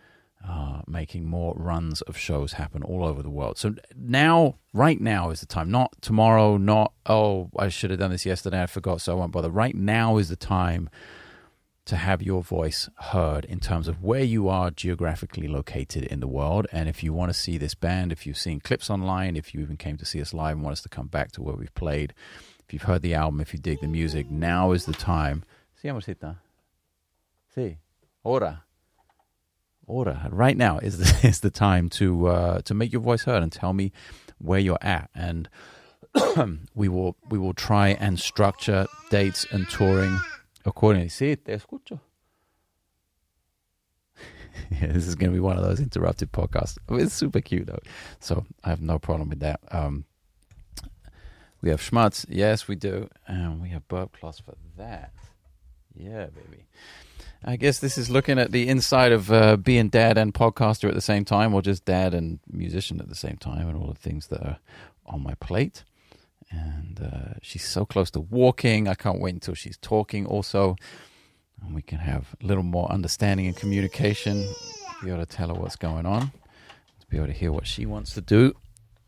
uh, 0.46 0.82
making 0.86 1.24
more 1.24 1.54
runs 1.56 2.02
of 2.02 2.16
shows 2.16 2.54
happen 2.54 2.82
all 2.82 3.04
over 3.04 3.22
the 3.22 3.30
world. 3.30 3.56
So 3.56 3.76
now, 3.96 4.56
right 4.72 5.00
now 5.00 5.30
is 5.30 5.40
the 5.40 5.46
time, 5.46 5.70
not 5.70 5.94
tomorrow, 6.02 6.58
not, 6.58 6.92
oh, 7.06 7.50
I 7.58 7.68
should 7.68 7.90
have 7.90 7.98
done 7.98 8.10
this 8.10 8.26
yesterday, 8.26 8.62
I 8.62 8.66
forgot, 8.66 9.00
so 9.00 9.12
I 9.12 9.14
won't 9.16 9.32
bother. 9.32 9.48
Right 9.48 9.74
now 9.74 10.18
is 10.18 10.28
the 10.28 10.36
time 10.36 10.90
to 11.86 11.96
have 11.96 12.22
your 12.22 12.42
voice 12.42 12.88
heard 12.96 13.44
in 13.44 13.60
terms 13.60 13.88
of 13.88 14.02
where 14.02 14.22
you 14.22 14.48
are 14.48 14.70
geographically 14.70 15.46
located 15.46 16.04
in 16.04 16.20
the 16.20 16.26
world. 16.26 16.66
And 16.72 16.88
if 16.88 17.02
you 17.02 17.12
want 17.12 17.30
to 17.30 17.38
see 17.38 17.58
this 17.58 17.74
band, 17.74 18.10
if 18.10 18.26
you've 18.26 18.38
seen 18.38 18.60
clips 18.60 18.88
online, 18.88 19.36
if 19.36 19.52
you 19.52 19.60
even 19.60 19.76
came 19.76 19.98
to 19.98 20.04
see 20.04 20.20
us 20.20 20.32
live 20.32 20.56
and 20.56 20.62
want 20.62 20.72
us 20.72 20.82
to 20.82 20.88
come 20.88 21.08
back 21.08 21.32
to 21.32 21.42
where 21.42 21.54
we've 21.54 21.74
played, 21.74 22.14
if 22.66 22.72
you've 22.72 22.82
heard 22.82 23.02
the 23.02 23.14
album, 23.14 23.40
if 23.40 23.52
you 23.52 23.58
dig 23.58 23.80
the 23.80 23.88
music, 23.88 24.30
now 24.30 24.72
is 24.72 24.86
the 24.86 24.94
time. 24.94 25.44
Sí, 25.80 25.90
amorcita. 25.90 26.36
Sí. 27.54 27.76
Ora. 28.22 28.64
Ora. 29.86 30.28
Right 30.30 30.56
now 30.56 30.78
is 30.78 30.96
the, 30.96 31.28
is 31.28 31.40
the 31.40 31.50
time 31.50 31.90
to 31.90 32.28
uh, 32.28 32.60
to 32.62 32.72
make 32.72 32.92
your 32.92 33.02
voice 33.02 33.24
heard 33.24 33.42
and 33.42 33.52
tell 33.52 33.74
me 33.74 33.92
where 34.38 34.58
you're 34.58 34.78
at, 34.80 35.10
and 35.14 35.50
we 36.74 36.88
will 36.88 37.16
we 37.28 37.38
will 37.38 37.52
try 37.52 37.88
and 37.88 38.18
structure 38.18 38.86
dates 39.10 39.46
and 39.50 39.68
touring 39.68 40.18
accordingly. 40.64 41.08
Sí, 41.08 41.36
te 41.36 41.54
escucho. 41.54 42.00
yeah, 44.70 44.92
this 44.92 45.06
is 45.06 45.14
going 45.14 45.30
to 45.30 45.34
be 45.34 45.40
one 45.40 45.56
of 45.56 45.64
those 45.64 45.80
interrupted 45.80 46.32
podcasts. 46.32 46.78
It's 46.90 47.14
super 47.14 47.40
cute 47.40 47.66
though, 47.66 47.80
so 48.20 48.44
I 48.62 48.70
have 48.70 48.80
no 48.80 48.98
problem 48.98 49.28
with 49.28 49.40
that. 49.40 49.60
Um, 49.70 50.04
we 51.60 51.70
have 51.70 51.80
schmutz, 51.80 52.26
yes, 52.28 52.68
we 52.68 52.76
do, 52.76 53.08
and 53.26 53.62
we 53.62 53.70
have 53.70 53.88
burp 53.88 54.12
cloths 54.18 54.38
for 54.38 54.54
that. 54.76 55.12
Yeah, 55.94 56.26
baby. 56.26 56.66
I 57.42 57.56
guess 57.56 57.78
this 57.78 57.96
is 57.96 58.10
looking 58.10 58.38
at 58.38 58.52
the 58.52 58.68
inside 58.68 59.12
of 59.12 59.30
uh, 59.30 59.56
being 59.56 59.88
dad 59.88 60.18
and 60.18 60.34
podcaster 60.34 60.88
at 60.88 60.94
the 60.94 61.00
same 61.00 61.24
time, 61.24 61.54
or 61.54 61.62
just 61.62 61.84
dad 61.84 62.14
and 62.14 62.40
musician 62.50 63.00
at 63.00 63.08
the 63.08 63.14
same 63.14 63.36
time, 63.36 63.68
and 63.68 63.76
all 63.76 63.86
the 63.86 63.94
things 63.94 64.26
that 64.28 64.42
are 64.42 64.58
on 65.06 65.22
my 65.22 65.34
plate. 65.36 65.84
And 66.54 67.00
uh, 67.00 67.34
she's 67.42 67.66
so 67.66 67.84
close 67.84 68.10
to 68.12 68.20
walking. 68.20 68.88
I 68.88 68.94
can't 68.94 69.20
wait 69.20 69.34
until 69.34 69.54
she's 69.54 69.76
talking 69.78 70.26
also. 70.26 70.76
And 71.62 71.74
we 71.74 71.82
can 71.82 71.98
have 71.98 72.34
a 72.42 72.46
little 72.46 72.62
more 72.62 72.90
understanding 72.90 73.46
and 73.46 73.56
communication, 73.56 74.48
be 75.02 75.10
able 75.10 75.24
to 75.24 75.26
tell 75.26 75.48
her 75.48 75.54
what's 75.54 75.76
going 75.76 76.06
on, 76.06 76.32
to 77.00 77.06
be 77.08 77.16
able 77.16 77.26
to 77.26 77.32
hear 77.32 77.52
what 77.52 77.66
she 77.66 77.86
wants 77.86 78.14
to 78.14 78.20
do. 78.20 78.54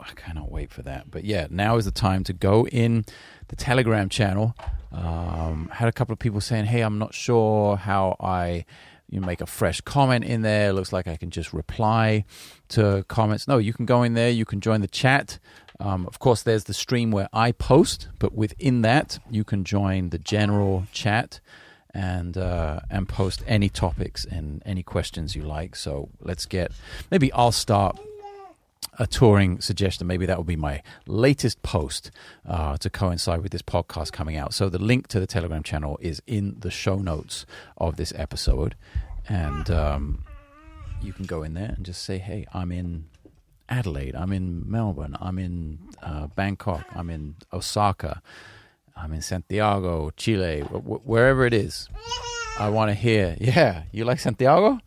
I 0.00 0.12
cannot 0.14 0.50
wait 0.50 0.70
for 0.70 0.82
that. 0.82 1.10
But 1.10 1.24
yeah, 1.24 1.46
now 1.50 1.76
is 1.76 1.84
the 1.86 1.90
time 1.90 2.24
to 2.24 2.32
go 2.32 2.66
in 2.66 3.04
the 3.48 3.56
Telegram 3.56 4.08
channel 4.08 4.54
um, 4.92 5.68
had 5.72 5.88
a 5.88 5.92
couple 5.92 6.12
of 6.12 6.18
people 6.18 6.40
saying, 6.40 6.66
"Hey, 6.66 6.80
I'm 6.80 6.98
not 6.98 7.14
sure 7.14 7.76
how 7.76 8.16
I." 8.20 8.64
You 9.08 9.20
make 9.20 9.40
a 9.40 9.46
fresh 9.46 9.80
comment 9.82 10.24
in 10.24 10.42
there. 10.42 10.72
Looks 10.72 10.92
like 10.92 11.06
I 11.06 11.14
can 11.14 11.30
just 11.30 11.52
reply 11.52 12.24
to 12.70 13.04
comments. 13.06 13.46
No, 13.46 13.56
you 13.56 13.72
can 13.72 13.86
go 13.86 14.02
in 14.02 14.14
there. 14.14 14.30
You 14.30 14.44
can 14.44 14.60
join 14.60 14.80
the 14.80 14.88
chat. 14.88 15.38
Um, 15.78 16.06
of 16.06 16.18
course, 16.18 16.42
there's 16.42 16.64
the 16.64 16.74
stream 16.74 17.10
where 17.10 17.28
I 17.32 17.52
post, 17.52 18.08
but 18.18 18.34
within 18.34 18.82
that, 18.82 19.18
you 19.30 19.44
can 19.44 19.64
join 19.64 20.10
the 20.10 20.18
general 20.18 20.86
chat 20.92 21.40
and 21.90 22.36
uh, 22.36 22.80
and 22.90 23.08
post 23.08 23.42
any 23.46 23.68
topics 23.68 24.24
and 24.24 24.62
any 24.66 24.82
questions 24.82 25.34
you 25.34 25.42
like. 25.42 25.76
So 25.76 26.10
let's 26.20 26.46
get 26.46 26.72
maybe 27.10 27.32
I'll 27.32 27.52
start 27.52 27.98
a 28.98 29.06
touring 29.06 29.60
suggestion. 29.60 30.06
Maybe 30.06 30.26
that 30.26 30.36
will 30.36 30.44
be 30.44 30.56
my 30.56 30.82
latest 31.06 31.62
post 31.62 32.10
uh, 32.46 32.76
to 32.78 32.90
coincide 32.90 33.42
with 33.42 33.52
this 33.52 33.62
podcast 33.62 34.12
coming 34.12 34.36
out. 34.36 34.54
So 34.54 34.68
the 34.68 34.78
link 34.78 35.08
to 35.08 35.20
the 35.20 35.26
Telegram 35.26 35.62
channel 35.62 35.98
is 36.00 36.22
in 36.26 36.56
the 36.60 36.70
show 36.70 36.96
notes 36.96 37.46
of 37.76 37.96
this 37.96 38.12
episode, 38.16 38.74
and 39.28 39.70
um, 39.70 40.24
you 41.02 41.12
can 41.12 41.26
go 41.26 41.42
in 41.42 41.54
there 41.54 41.74
and 41.76 41.84
just 41.84 42.04
say, 42.04 42.18
"Hey, 42.18 42.46
I'm 42.52 42.72
in 42.72 43.06
Adelaide. 43.68 44.14
I'm 44.14 44.32
in 44.32 44.70
Melbourne. 44.70 45.16
I'm 45.20 45.38
in 45.38 45.78
uh, 46.02 46.26
Bangkok. 46.28 46.84
I'm 46.94 47.10
in 47.10 47.36
Osaka." 47.52 48.22
I'm 48.96 49.12
in 49.12 49.20
Santiago, 49.20 50.10
Chile, 50.16 50.60
wherever 50.62 51.44
it 51.44 51.52
is. 51.52 51.88
I 52.58 52.70
want 52.70 52.90
to 52.90 52.94
hear. 52.94 53.36
Yeah, 53.38 53.82
you 53.92 54.06
like 54.06 54.18
Santiago? 54.18 54.80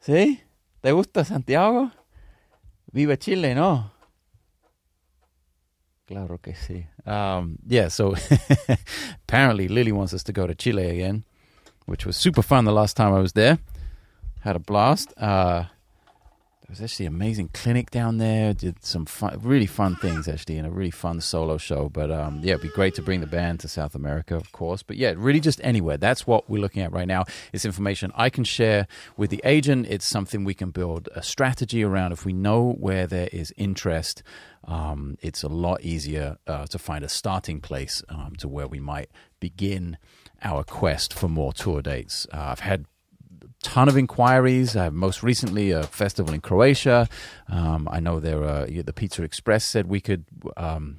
¿Sí? 0.00 0.40
¿Te 0.80 0.92
gusta 0.92 1.24
Santiago? 1.24 1.90
Viva 2.92 3.16
Chile, 3.16 3.54
¿no? 3.54 3.90
Claro 6.06 6.38
que 6.38 6.54
sí. 6.54 6.86
Um, 7.04 7.58
yeah, 7.66 7.88
so 7.88 8.14
apparently 9.28 9.66
Lily 9.66 9.92
wants 9.92 10.14
us 10.14 10.22
to 10.24 10.32
go 10.32 10.46
to 10.46 10.54
Chile 10.54 10.88
again, 10.90 11.24
which 11.86 12.06
was 12.06 12.16
super 12.16 12.42
fun 12.42 12.64
the 12.64 12.72
last 12.72 12.96
time 12.96 13.12
I 13.12 13.20
was 13.20 13.32
there. 13.32 13.58
Had 14.40 14.54
a 14.54 14.60
blast. 14.60 15.12
Uh, 15.16 15.64
was 16.72 16.80
actually 16.80 17.04
an 17.04 17.14
amazing 17.14 17.50
clinic 17.52 17.90
down 17.90 18.16
there. 18.16 18.54
Did 18.54 18.82
some 18.82 19.04
fun, 19.04 19.38
really 19.42 19.66
fun 19.66 19.94
things 19.96 20.26
actually, 20.26 20.56
and 20.56 20.66
a 20.66 20.70
really 20.70 20.90
fun 20.90 21.20
solo 21.20 21.58
show. 21.58 21.90
But 21.90 22.10
um, 22.10 22.40
yeah, 22.42 22.54
it'd 22.54 22.62
be 22.62 22.68
great 22.68 22.94
to 22.94 23.02
bring 23.02 23.20
the 23.20 23.26
band 23.26 23.60
to 23.60 23.68
South 23.68 23.94
America, 23.94 24.34
of 24.34 24.52
course. 24.52 24.82
But 24.82 24.96
yeah, 24.96 25.12
really 25.14 25.40
just 25.40 25.60
anywhere. 25.62 25.98
That's 25.98 26.26
what 26.26 26.48
we're 26.48 26.62
looking 26.62 26.82
at 26.82 26.90
right 26.90 27.06
now. 27.06 27.24
It's 27.52 27.66
information 27.66 28.10
I 28.14 28.30
can 28.30 28.44
share 28.44 28.86
with 29.18 29.28
the 29.28 29.42
agent. 29.44 29.86
It's 29.88 30.06
something 30.06 30.44
we 30.44 30.54
can 30.54 30.70
build 30.70 31.10
a 31.14 31.22
strategy 31.22 31.82
around. 31.82 32.12
If 32.12 32.24
we 32.24 32.32
know 32.32 32.72
where 32.72 33.06
there 33.06 33.28
is 33.32 33.52
interest, 33.58 34.22
um, 34.64 35.18
it's 35.20 35.42
a 35.42 35.48
lot 35.48 35.82
easier 35.82 36.38
uh, 36.46 36.66
to 36.66 36.78
find 36.78 37.04
a 37.04 37.08
starting 37.08 37.60
place 37.60 38.02
um, 38.08 38.32
to 38.38 38.48
where 38.48 38.66
we 38.66 38.80
might 38.80 39.10
begin 39.40 39.98
our 40.42 40.64
quest 40.64 41.12
for 41.12 41.28
more 41.28 41.52
tour 41.52 41.82
dates. 41.82 42.26
Uh, 42.32 42.40
I've 42.40 42.60
had 42.60 42.86
ton 43.62 43.88
of 43.88 43.96
inquiries. 43.96 44.76
Uh, 44.76 44.90
most 44.90 45.22
recently, 45.22 45.70
a 45.70 45.84
festival 45.84 46.34
in 46.34 46.40
Croatia. 46.40 47.08
Um, 47.48 47.88
I 47.90 48.00
know 48.00 48.20
there. 48.20 48.42
Uh, 48.44 48.66
the 48.66 48.92
Pizza 48.92 49.22
Express 49.22 49.64
said 49.64 49.86
we 49.86 50.00
could 50.00 50.24
um, 50.56 50.98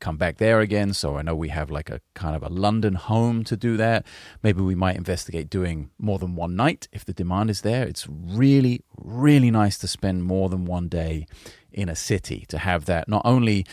come 0.00 0.16
back 0.16 0.38
there 0.38 0.60
again. 0.60 0.92
So 0.92 1.16
I 1.16 1.22
know 1.22 1.34
we 1.34 1.48
have 1.48 1.70
like 1.70 1.90
a 1.90 2.00
kind 2.14 2.36
of 2.36 2.42
a 2.42 2.48
London 2.48 2.94
home 2.94 3.44
to 3.44 3.56
do 3.56 3.76
that. 3.76 4.06
Maybe 4.42 4.62
we 4.62 4.74
might 4.74 4.96
investigate 4.96 5.50
doing 5.50 5.90
more 5.98 6.18
than 6.18 6.36
one 6.36 6.56
night 6.56 6.88
if 6.92 7.04
the 7.04 7.12
demand 7.12 7.50
is 7.50 7.62
there. 7.62 7.84
It's 7.84 8.06
really, 8.08 8.82
really 8.96 9.50
nice 9.50 9.78
to 9.78 9.88
spend 9.88 10.24
more 10.24 10.48
than 10.48 10.64
one 10.64 10.88
day 10.88 11.26
in 11.72 11.88
a 11.88 11.96
city 11.96 12.46
to 12.48 12.58
have 12.58 12.86
that 12.86 13.08
not 13.08 13.22
only 13.24 13.66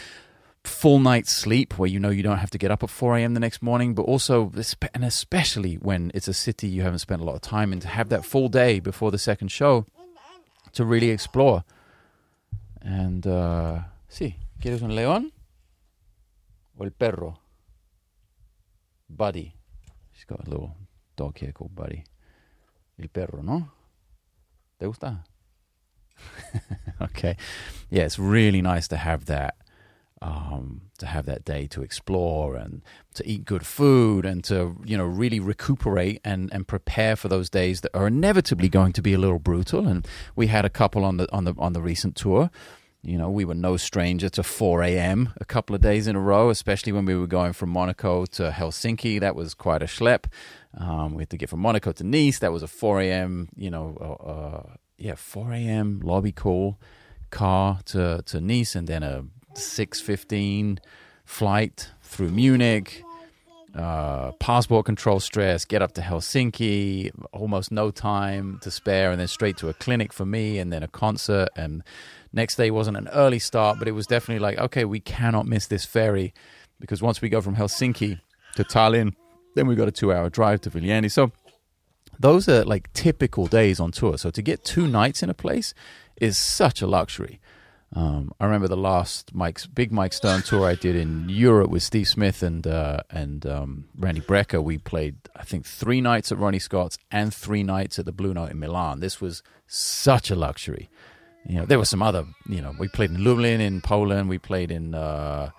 full 0.63 0.99
night's 0.99 1.35
sleep 1.35 1.77
where 1.77 1.89
you 1.89 1.99
know 1.99 2.09
you 2.09 2.23
don't 2.23 2.37
have 2.37 2.51
to 2.51 2.57
get 2.57 2.71
up 2.71 2.83
at 2.83 2.89
4 2.89 3.17
a.m. 3.17 3.33
the 3.33 3.39
next 3.39 3.61
morning, 3.61 3.93
but 3.93 4.03
also, 4.03 4.51
and 4.93 5.03
especially 5.03 5.75
when 5.75 6.11
it's 6.13 6.27
a 6.27 6.33
city 6.33 6.67
you 6.67 6.81
haven't 6.81 6.99
spent 6.99 7.21
a 7.21 7.25
lot 7.25 7.35
of 7.35 7.41
time 7.41 7.73
in, 7.73 7.79
to 7.81 7.87
have 7.87 8.09
that 8.09 8.25
full 8.25 8.49
day 8.49 8.79
before 8.79 9.11
the 9.11 9.17
second 9.17 9.49
show 9.49 9.85
to 10.73 10.85
really 10.85 11.09
explore. 11.09 11.63
And, 12.81 13.25
uh, 13.27 13.79
sí, 14.09 14.35
¿quieres 14.61 14.81
un 14.81 14.95
león? 14.95 15.31
O 16.79 16.83
el 16.83 16.91
perro? 16.91 17.39
Buddy. 19.09 19.55
She's 20.11 20.25
got 20.25 20.47
a 20.47 20.49
little 20.49 20.75
dog 21.15 21.37
here 21.37 21.51
called 21.51 21.75
Buddy. 21.75 22.03
El 22.99 23.09
perro, 23.09 23.41
¿no? 23.41 23.69
¿Te 24.79 24.85
gusta? 24.85 25.23
okay. 27.01 27.35
Yeah, 27.89 28.03
it's 28.03 28.19
really 28.19 28.61
nice 28.61 28.87
to 28.89 28.97
have 28.97 29.25
that 29.25 29.55
um, 30.23 30.81
to 30.97 31.05
have 31.05 31.25
that 31.25 31.43
day 31.43 31.67
to 31.67 31.83
explore 31.83 32.55
and 32.55 32.81
to 33.13 33.27
eat 33.27 33.43
good 33.43 33.65
food 33.65 34.25
and 34.25 34.41
to 34.45 34.77
you 34.85 34.97
know 34.97 35.05
really 35.05 35.39
recuperate 35.39 36.21
and, 36.23 36.51
and 36.53 36.65
prepare 36.65 37.15
for 37.17 37.27
those 37.27 37.49
days 37.49 37.81
that 37.81 37.95
are 37.95 38.07
inevitably 38.07 38.69
going 38.69 38.93
to 38.93 39.01
be 39.01 39.13
a 39.13 39.17
little 39.17 39.37
brutal. 39.37 39.85
And 39.85 40.07
we 40.35 40.47
had 40.47 40.63
a 40.63 40.69
couple 40.69 41.03
on 41.03 41.17
the 41.17 41.31
on 41.33 41.43
the 41.43 41.53
on 41.59 41.73
the 41.73 41.81
recent 41.81 42.15
tour. 42.15 42.49
You 43.05 43.17
know, 43.17 43.29
we 43.29 43.43
were 43.43 43.53
no 43.53 43.75
stranger 43.75 44.29
to 44.29 44.43
4 44.43 44.81
a.m. 44.83 45.33
a 45.35 45.43
couple 45.43 45.75
of 45.75 45.81
days 45.81 46.07
in 46.07 46.15
a 46.15 46.21
row, 46.21 46.49
especially 46.49 46.93
when 46.93 47.03
we 47.03 47.15
were 47.15 47.27
going 47.27 47.51
from 47.51 47.69
Monaco 47.69 48.25
to 48.27 48.49
Helsinki. 48.49 49.19
That 49.19 49.35
was 49.35 49.53
quite 49.53 49.83
a 49.83 49.87
schlep. 49.87 50.27
Um, 50.77 51.13
we 51.13 51.23
had 51.23 51.29
to 51.31 51.37
get 51.37 51.49
from 51.49 51.59
Monaco 51.59 51.91
to 51.91 52.03
Nice. 52.05 52.39
That 52.39 52.53
was 52.53 52.63
a 52.63 52.67
4 52.67 53.01
a.m. 53.01 53.49
You 53.57 53.71
know, 53.71 53.97
uh, 53.99 54.29
uh, 54.29 54.63
yeah, 54.97 55.15
4 55.15 55.51
a.m. 55.51 55.99
lobby 56.01 56.31
call 56.31 56.79
car 57.29 57.79
to 57.87 58.21
to 58.25 58.39
Nice, 58.39 58.73
and 58.73 58.87
then 58.87 59.03
a 59.03 59.25
6.15 59.55 60.79
flight 61.25 61.91
through 62.01 62.29
Munich, 62.29 63.03
uh, 63.75 64.31
passport 64.33 64.85
control 64.85 65.19
stress, 65.19 65.65
get 65.65 65.81
up 65.81 65.93
to 65.93 66.01
Helsinki, 66.01 67.11
almost 67.31 67.71
no 67.71 67.89
time 67.89 68.59
to 68.61 68.69
spare, 68.69 69.11
and 69.11 69.19
then 69.19 69.27
straight 69.27 69.57
to 69.57 69.69
a 69.69 69.73
clinic 69.73 70.13
for 70.13 70.25
me, 70.25 70.59
and 70.59 70.71
then 70.71 70.83
a 70.83 70.87
concert. 70.87 71.49
And 71.55 71.83
next 72.31 72.55
day 72.55 72.69
wasn't 72.71 72.97
an 72.97 73.07
early 73.09 73.39
start, 73.39 73.79
but 73.79 73.87
it 73.87 73.93
was 73.93 74.05
definitely 74.05 74.39
like, 74.39 74.57
okay, 74.59 74.85
we 74.85 74.99
cannot 74.99 75.47
miss 75.47 75.67
this 75.67 75.85
ferry 75.85 76.33
because 76.79 77.01
once 77.01 77.21
we 77.21 77.29
go 77.29 77.41
from 77.41 77.55
Helsinki 77.55 78.19
to 78.55 78.63
Tallinn, 78.63 79.13
then 79.55 79.67
we've 79.67 79.77
got 79.77 79.87
a 79.87 79.91
two-hour 79.91 80.29
drive 80.29 80.61
to 80.61 80.69
Viljandi. 80.69 81.11
So 81.11 81.31
those 82.19 82.47
are 82.49 82.63
like 82.63 82.91
typical 82.93 83.47
days 83.47 83.79
on 83.79 83.91
tour. 83.91 84.17
So 84.17 84.29
to 84.31 84.41
get 84.41 84.63
two 84.63 84.87
nights 84.87 85.23
in 85.23 85.29
a 85.29 85.33
place 85.33 85.73
is 86.17 86.37
such 86.37 86.81
a 86.81 86.87
luxury. 86.87 87.39
Um, 87.95 88.33
I 88.39 88.45
remember 88.45 88.67
the 88.67 88.77
last 88.77 89.35
Mike's 89.35 89.67
big 89.67 89.91
Mike 89.91 90.13
Stern 90.13 90.41
tour 90.41 90.65
I 90.65 90.75
did 90.75 90.95
in 90.95 91.29
Europe 91.29 91.69
with 91.69 91.83
Steve 91.83 92.07
Smith 92.07 92.41
and 92.41 92.65
uh, 92.65 93.01
and 93.09 93.45
um, 93.45 93.85
Randy 93.95 94.21
Brecker. 94.21 94.63
We 94.63 94.79
played 94.79 95.17
I 95.35 95.43
think 95.43 95.65
three 95.65 96.01
nights 96.01 96.31
at 96.31 96.39
Ronnie 96.39 96.59
Scott's 96.59 96.97
and 97.11 97.33
three 97.33 97.61
nights 97.61 97.99
at 97.99 98.05
the 98.05 98.11
Blue 98.11 98.33
Note 98.33 98.49
in 98.49 98.59
Milan. 98.59 98.99
This 98.99 99.21
was 99.21 99.43
such 99.67 100.31
a 100.31 100.35
luxury. 100.35 100.89
You 101.47 101.57
know, 101.57 101.65
there 101.65 101.77
were 101.77 101.85
some 101.85 102.01
other. 102.01 102.25
You 102.47 102.61
know, 102.61 102.73
we 102.79 102.87
played 102.87 103.11
in 103.11 103.23
Lublin 103.23 103.61
in 103.61 103.81
Poland. 103.81 104.27
We 104.27 104.39
played 104.39 104.71
in. 104.71 104.95
Uh, 104.95 105.51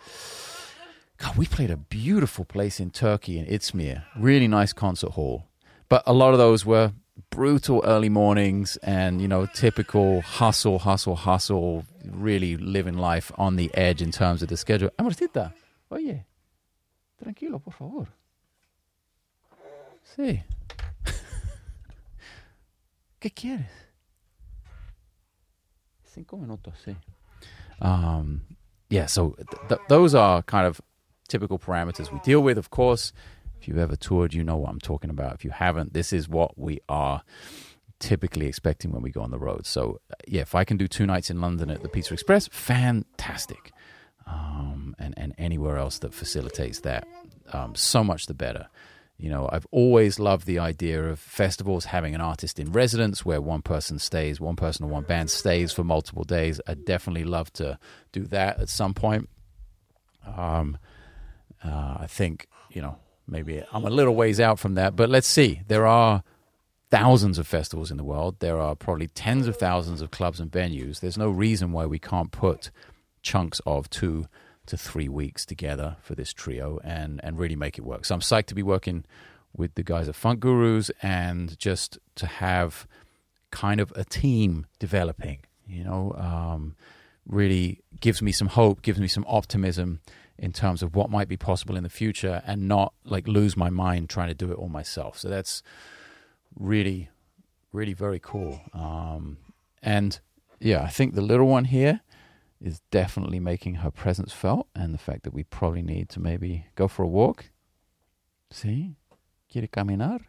God, 1.19 1.37
we 1.37 1.47
played 1.47 1.71
a 1.71 1.77
beautiful 1.77 2.45
place 2.45 2.81
in 2.81 2.91
Turkey 2.91 3.39
in 3.39 3.47
Izmir. 3.47 4.05
Really 4.19 4.49
nice 4.49 4.73
concert 4.73 5.13
hall. 5.13 5.45
But 5.89 6.03
a 6.07 6.13
lot 6.13 6.33
of 6.33 6.39
those 6.39 6.67
were 6.67 6.93
brutal 7.35 7.83
early 7.85 8.09
mornings 8.09 8.77
and 8.79 9.21
you 9.21 9.27
know 9.27 9.47
typical 9.47 10.21
hustle 10.21 10.79
hustle 10.79 11.17
hustle 11.17 11.85
really 12.05 12.57
living 12.57 12.97
life 12.97 13.33
on 13.37 13.57
the 13.57 13.71
edge 13.75 14.01
in 14.01 14.13
terms 14.13 14.41
of 14.43 14.49
the 14.49 14.57
schedule. 14.57 14.89
Amorcita 14.99 15.53
oye 15.93 16.25
tranquilo 17.23 17.61
por 17.63 17.73
favor. 17.73 18.07
Sí. 20.17 20.43
Qué 23.21 23.31
quieres? 23.35 23.67
Cinco 26.05 26.37
minutos 26.37 26.75
sí. 26.87 26.97
Um 27.81 28.43
yeah 28.91 29.07
so 29.07 29.31
th- 29.37 29.69
th- 29.69 29.81
those 29.89 30.15
are 30.15 30.43
kind 30.43 30.67
of 30.69 30.81
typical 31.27 31.59
parameters 31.59 32.13
we 32.13 32.21
deal 32.21 32.41
with 32.43 32.59
of 32.59 32.71
course 32.71 33.13
if 33.65 33.69
you've 33.69 33.79
ever 33.79 33.97
toured, 33.97 34.35
you 34.35 34.45
know 34.45 34.59
what 34.59 34.69
I'm 34.69 34.79
talking 34.79 35.09
about. 35.09 35.35
If 35.35 35.43
you 35.43 35.51
haven't, 35.51 35.95
this 35.95 36.13
is 36.13 36.29
what 36.29 36.59
we 36.59 36.81
are 36.87 37.23
typically 37.99 38.47
expecting 38.47 38.93
when 38.93 39.01
we 39.01 39.11
go 39.11 39.23
on 39.23 39.31
the 39.31 39.39
road. 39.39 39.65
So, 39.65 40.01
yeah, 40.29 40.43
if 40.43 40.55
I 40.55 40.65
can 40.65 40.77
do 40.77 40.87
two 40.87 41.07
nights 41.07 41.31
in 41.31 41.41
London 41.41 41.71
at 41.71 41.83
the 41.83 41.89
Pizza 41.89 42.13
Express, 42.13 42.47
fantastic. 42.49 43.73
Um, 44.27 44.95
and, 44.99 45.15
and 45.17 45.35
anywhere 45.39 45.79
else 45.79 45.99
that 46.01 46.13
facilitates 46.13 46.81
that, 46.81 47.09
um, 47.55 47.75
so 47.75 48.05
much 48.05 48.27
the 48.27 48.35
better. 48.35 48.69
You 49.17 49.31
know, 49.31 49.49
I've 49.51 49.67
always 49.71 50.19
loved 50.19 50.45
the 50.45 50.59
idea 50.59 51.03
of 51.03 51.19
festivals 51.19 51.87
having 51.87 52.15
an 52.15 52.21
artist 52.21 52.59
in 52.59 52.71
residence 52.71 53.25
where 53.25 53.41
one 53.41 53.63
person 53.63 53.99
stays, 53.99 54.43
one 54.43 54.57
person 54.57 54.85
or 54.85 54.89
one 54.89 55.05
band 55.05 55.31
stays 55.31 55.73
for 55.73 55.85
multiple 55.85 56.25
days. 56.25 56.61
I'd 56.67 56.85
definitely 56.85 57.25
love 57.25 57.51
to 57.55 57.79
do 58.13 58.25
that 58.25 58.61
at 58.61 58.69
some 58.69 58.93
point. 58.93 59.31
Um, 60.27 60.77
uh, 61.65 61.97
I 62.01 62.07
think, 62.07 62.47
you 62.71 62.83
know, 62.83 62.99
maybe 63.27 63.63
I'm 63.73 63.85
a 63.85 63.91
little 63.91 64.15
ways 64.15 64.41
out 64.41 64.59
from 64.59 64.75
that, 64.75 64.97
but 64.97 65.09
let's 65.09 65.27
see. 65.27 65.63
There 65.69 65.87
are 65.87 66.23
thousands 66.91 67.39
of 67.39 67.47
festivals 67.47 67.91
in 67.91 67.97
the 67.97 68.05
world. 68.05 68.37
There 68.39 68.61
are 68.61 68.77
probably 68.77 69.09
tens 69.09 69.47
of 69.47 69.57
thousands 69.57 70.01
of 70.01 70.11
clubs 70.11 70.41
and 70.41 70.51
venues. 70.51 71.01
There's 71.01 71.19
no 71.19 71.29
reason 71.29 71.73
why 71.73 71.87
we 71.87 71.99
can't 71.99 72.31
put 72.31 72.71
chunks 73.23 73.61
of 73.67 73.89
two 73.91 74.27
to 74.67 74.77
three 74.77 75.09
weeks 75.09 75.45
together 75.45 75.97
for 76.01 76.15
this 76.15 76.33
trio 76.33 76.79
and 76.85 77.21
and 77.23 77.39
really 77.39 77.57
make 77.57 77.79
it 77.79 77.85
work. 77.85 78.05
So 78.05 78.15
I'm 78.15 78.21
psyched 78.21 78.47
to 78.47 78.55
be 78.55 78.63
working 78.63 79.05
with 79.57 79.75
the 79.75 79.83
guys 79.83 80.09
at 80.09 80.15
Funk 80.15 80.41
Gurus 80.41 80.91
and 81.03 81.59
just 81.59 81.99
to 82.17 82.27
have 82.27 82.87
kind 83.51 83.81
of 83.81 83.93
a 83.97 84.05
team 84.05 84.67
developing. 84.79 85.39
You 85.67 85.85
know, 85.85 86.15
um, 86.19 86.77
really 87.27 87.81
gives 88.01 88.21
me 88.21 88.33
some 88.33 88.49
hope, 88.49 88.83
gives 88.83 89.01
me 89.01 89.09
some 89.09 89.25
optimism 89.29 90.01
in 90.39 90.53
terms 90.53 90.83
of 90.83 90.95
what 90.95 91.11
might 91.11 91.29
be 91.29 91.37
possible 91.37 91.77
in 91.77 91.83
the 91.83 91.89
future 91.89 92.43
and 92.47 92.69
not 92.69 92.93
like 93.05 93.29
lose 93.29 93.57
my 93.57 93.71
mind 93.71 94.09
trying 94.09 94.29
to 94.29 94.35
do 94.35 94.51
it 94.51 94.59
all 94.59 94.69
myself. 94.69 95.19
So 95.19 95.29
that's 95.29 95.63
really, 96.59 97.09
really 97.73 97.93
very 97.93 98.21
cool. 98.21 98.61
Um, 98.73 99.39
and 99.83 100.19
yeah, 100.59 100.83
I 100.83 100.89
think 100.89 101.15
the 101.15 101.23
little 101.23 101.47
one 101.47 101.67
here 101.67 102.01
is 102.61 102.81
definitely 102.91 103.41
making 103.41 103.77
her 103.77 103.91
presence 103.91 104.33
felt 104.33 104.69
and 104.75 104.95
the 104.95 104.99
fact 104.99 105.23
that 105.25 105.35
we 105.35 105.45
probably 105.45 105.83
need 105.83 106.09
to 106.11 106.21
maybe 106.21 106.67
go 106.75 106.89
for 106.89 107.03
a 107.03 107.09
walk. 107.09 107.51
See? 108.51 108.97
Quiere 109.53 109.69
caminar? 109.69 110.21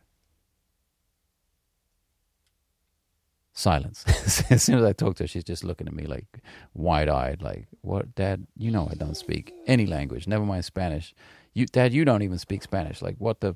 Silence. 3.55 4.03
as 4.51 4.61
soon 4.61 4.77
as 4.77 4.85
I 4.85 4.93
talk 4.93 5.15
to 5.15 5.23
her, 5.23 5.27
she's 5.27 5.43
just 5.43 5.63
looking 5.63 5.87
at 5.87 5.93
me 5.93 6.05
like 6.05 6.27
wide 6.75 7.09
eyed, 7.09 7.41
like, 7.41 7.65
"What, 7.81 8.13
Dad? 8.13 8.45
You 8.55 8.69
know 8.69 8.87
I 8.91 8.95
don't 8.95 9.17
speak 9.17 9.53
any 9.65 9.87
language. 9.87 10.27
Never 10.27 10.45
mind 10.45 10.65
Spanish. 10.65 11.15
You, 11.53 11.65
Dad, 11.65 11.93
you 11.93 12.05
don't 12.05 12.21
even 12.21 12.37
speak 12.37 12.61
Spanish. 12.61 13.01
Like, 13.01 13.15
what 13.17 13.39
the, 13.39 13.55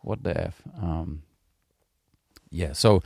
what 0.00 0.24
the 0.24 0.46
f? 0.46 0.62
Um, 0.80 1.22
yeah. 2.50 2.72
So, 2.72 3.02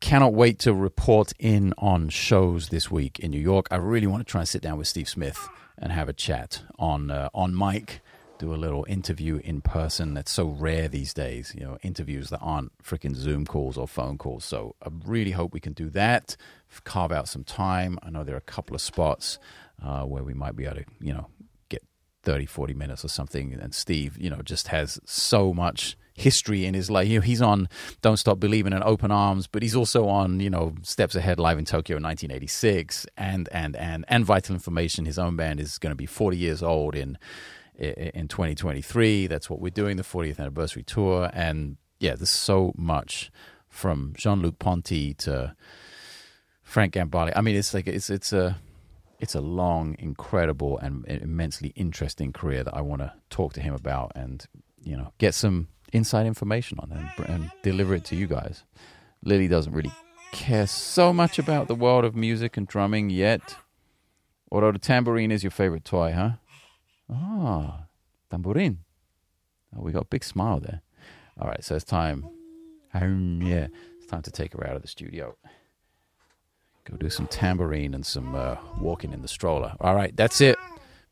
cannot 0.00 0.32
wait 0.32 0.58
to 0.60 0.72
report 0.72 1.32
in 1.38 1.74
on 1.78 2.08
shows 2.08 2.70
this 2.70 2.90
week 2.90 3.20
in 3.20 3.30
New 3.30 3.40
York. 3.40 3.68
I 3.70 3.76
really 3.76 4.06
want 4.06 4.26
to 4.26 4.30
try 4.30 4.40
and 4.40 4.48
sit 4.48 4.62
down 4.62 4.78
with 4.78 4.88
Steve 4.88 5.08
Smith 5.08 5.48
and 5.78 5.92
have 5.92 6.08
a 6.08 6.14
chat 6.14 6.62
on 6.78 7.10
uh, 7.10 7.28
on 7.34 7.56
mic 7.56 8.00
do 8.38 8.54
a 8.54 8.56
little 8.56 8.84
interview 8.88 9.40
in 9.42 9.60
person. 9.60 10.14
That's 10.14 10.30
so 10.30 10.46
rare 10.46 10.88
these 10.88 11.14
days, 11.14 11.54
you 11.56 11.64
know, 11.64 11.78
interviews 11.82 12.30
that 12.30 12.38
aren't 12.38 12.76
freaking 12.82 13.14
Zoom 13.14 13.46
calls 13.46 13.76
or 13.76 13.88
phone 13.88 14.18
calls. 14.18 14.44
So 14.44 14.74
I 14.82 14.88
really 15.04 15.32
hope 15.32 15.52
we 15.52 15.60
can 15.60 15.72
do 15.72 15.90
that, 15.90 16.36
carve 16.84 17.12
out 17.12 17.28
some 17.28 17.44
time. 17.44 17.98
I 18.02 18.10
know 18.10 18.24
there 18.24 18.34
are 18.34 18.38
a 18.38 18.42
couple 18.42 18.74
of 18.74 18.80
spots 18.80 19.38
uh, 19.82 20.02
where 20.02 20.22
we 20.22 20.34
might 20.34 20.56
be 20.56 20.64
able 20.64 20.76
to, 20.76 20.84
you 21.00 21.12
know, 21.12 21.28
get 21.68 21.82
30, 22.22 22.46
40 22.46 22.74
minutes 22.74 23.04
or 23.04 23.08
something. 23.08 23.52
And 23.54 23.74
Steve, 23.74 24.16
you 24.18 24.30
know, 24.30 24.42
just 24.42 24.68
has 24.68 24.98
so 25.04 25.52
much 25.52 25.96
history 26.16 26.64
in 26.64 26.74
his 26.74 26.90
life. 26.90 27.08
You 27.08 27.18
know, 27.18 27.22
he's 27.22 27.42
on 27.42 27.68
Don't 28.00 28.16
Stop 28.16 28.40
Believing 28.40 28.72
and 28.72 28.82
Open 28.82 29.10
Arms, 29.10 29.46
but 29.46 29.62
he's 29.62 29.76
also 29.76 30.08
on, 30.08 30.40
you 30.40 30.50
know, 30.50 30.74
Steps 30.82 31.14
Ahead 31.14 31.38
live 31.38 31.58
in 31.58 31.64
Tokyo 31.64 31.98
in 31.98 32.02
1986 32.02 33.06
and, 33.16 33.48
and, 33.52 33.76
and, 33.76 34.04
and 34.08 34.24
Vital 34.24 34.54
Information. 34.54 35.04
His 35.04 35.18
own 35.18 35.36
band 35.36 35.60
is 35.60 35.78
going 35.78 35.90
to 35.90 35.96
be 35.96 36.06
40 36.06 36.36
years 36.36 36.62
old 36.62 36.94
in 36.94 37.18
in 37.78 38.28
2023. 38.28 39.26
That's 39.26 39.50
what 39.50 39.60
we're 39.60 39.70
doing, 39.70 39.96
the 39.96 40.02
40th 40.02 40.38
anniversary 40.38 40.82
tour. 40.82 41.30
And 41.32 41.76
yeah, 42.00 42.14
there's 42.14 42.30
so 42.30 42.72
much 42.76 43.30
from 43.68 44.14
Jean 44.16 44.42
Luc 44.42 44.58
Ponty 44.58 45.14
to 45.14 45.54
Frank 46.62 46.94
Gambale. 46.94 47.32
I 47.36 47.40
mean, 47.40 47.56
it's 47.56 47.74
like 47.74 47.86
it's 47.86 48.10
it's 48.10 48.32
a 48.32 48.58
it's 49.18 49.34
a 49.34 49.40
long, 49.40 49.96
incredible, 49.98 50.78
and 50.78 51.04
immensely 51.06 51.72
interesting 51.76 52.32
career 52.32 52.64
that 52.64 52.74
I 52.74 52.80
want 52.80 53.02
to 53.02 53.12
talk 53.30 53.52
to 53.54 53.60
him 53.60 53.74
about 53.74 54.12
and 54.14 54.44
you 54.82 54.96
know 54.96 55.12
get 55.18 55.34
some 55.34 55.68
inside 55.92 56.26
information 56.26 56.78
on 56.80 56.90
and, 56.92 57.28
and 57.28 57.50
deliver 57.62 57.94
it 57.94 58.04
to 58.06 58.16
you 58.16 58.26
guys. 58.26 58.64
Lily 59.22 59.48
doesn't 59.48 59.72
really 59.72 59.92
care 60.32 60.66
so 60.66 61.12
much 61.12 61.38
about 61.38 61.68
the 61.68 61.74
world 61.74 62.04
of 62.04 62.14
music 62.14 62.56
and 62.56 62.66
drumming 62.66 63.10
yet. 63.10 63.56
Although 64.50 64.72
the 64.72 64.78
tambourine 64.78 65.32
is 65.32 65.42
your 65.42 65.50
favorite 65.50 65.84
toy, 65.84 66.12
huh? 66.12 66.32
Ah, 67.12 67.84
tambourine. 68.30 68.78
Oh, 69.76 69.82
we 69.82 69.92
got 69.92 70.02
a 70.02 70.06
big 70.06 70.24
smile 70.24 70.60
there. 70.60 70.82
All 71.40 71.48
right, 71.48 71.62
so 71.62 71.74
it's 71.76 71.84
time. 71.84 72.26
Um, 72.94 73.40
yeah, 73.42 73.68
it's 73.98 74.06
time 74.06 74.22
to 74.22 74.30
take 74.30 74.54
her 74.54 74.66
out 74.66 74.76
of 74.76 74.82
the 74.82 74.88
studio. 74.88 75.36
Go 76.84 76.96
do 76.96 77.10
some 77.10 77.26
tambourine 77.26 77.94
and 77.94 78.06
some 78.06 78.34
uh, 78.34 78.56
walking 78.80 79.12
in 79.12 79.22
the 79.22 79.28
stroller. 79.28 79.74
All 79.80 79.94
right, 79.94 80.16
that's 80.16 80.40
it. 80.40 80.56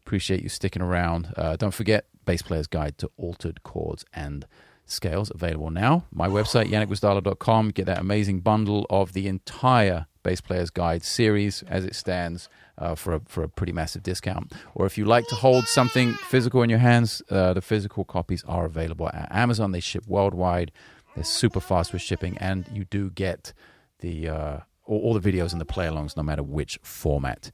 Appreciate 0.06 0.42
you 0.42 0.48
sticking 0.48 0.82
around. 0.82 1.32
Uh, 1.36 1.56
don't 1.56 1.74
forget, 1.74 2.06
Bass 2.24 2.42
Player's 2.42 2.66
Guide 2.66 2.96
to 2.98 3.10
Altered 3.16 3.62
Chords 3.64 4.04
and 4.12 4.46
Scales 4.86 5.30
available 5.34 5.70
now. 5.70 6.04
My 6.12 6.28
website, 6.28 6.70
janekgwizdala.com. 6.70 7.70
Get 7.70 7.86
that 7.86 7.98
amazing 7.98 8.40
bundle 8.40 8.86
of 8.90 9.14
the 9.14 9.26
entire 9.26 10.06
Bass 10.24 10.40
Player's 10.40 10.70
Guide 10.70 11.04
series 11.04 11.62
as 11.68 11.84
it 11.84 11.94
stands 11.94 12.48
uh, 12.76 12.96
for 12.96 13.14
a, 13.14 13.20
for 13.26 13.44
a 13.44 13.48
pretty 13.48 13.72
massive 13.72 14.02
discount. 14.02 14.52
Or 14.74 14.86
if 14.86 14.98
you 14.98 15.04
like 15.04 15.28
to 15.28 15.36
hold 15.36 15.68
something 15.68 16.14
physical 16.14 16.62
in 16.62 16.70
your 16.70 16.80
hands, 16.80 17.22
uh, 17.30 17.54
the 17.54 17.60
physical 17.60 18.04
copies 18.04 18.42
are 18.48 18.64
available 18.64 19.08
at 19.08 19.28
Amazon. 19.30 19.70
They 19.70 19.80
ship 19.80 20.04
worldwide. 20.08 20.72
They're 21.14 21.22
super 21.22 21.60
fast 21.60 21.92
with 21.92 22.02
shipping, 22.02 22.36
and 22.38 22.68
you 22.72 22.84
do 22.84 23.10
get 23.10 23.52
the 24.00 24.28
uh, 24.28 24.58
all, 24.84 25.00
all, 25.00 25.14
the 25.18 25.32
videos 25.32 25.52
and 25.52 25.60
the 25.60 25.64
play-alongs, 25.64 26.16
no 26.16 26.24
matter 26.24 26.42
which 26.42 26.78
format 26.82 27.52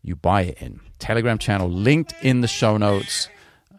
you 0.00 0.14
buy 0.14 0.42
it 0.42 0.58
in. 0.62 0.80
Telegram 1.00 1.36
channel 1.36 1.68
linked 1.68 2.14
in 2.22 2.40
the 2.40 2.48
show 2.48 2.76
notes, 2.76 3.28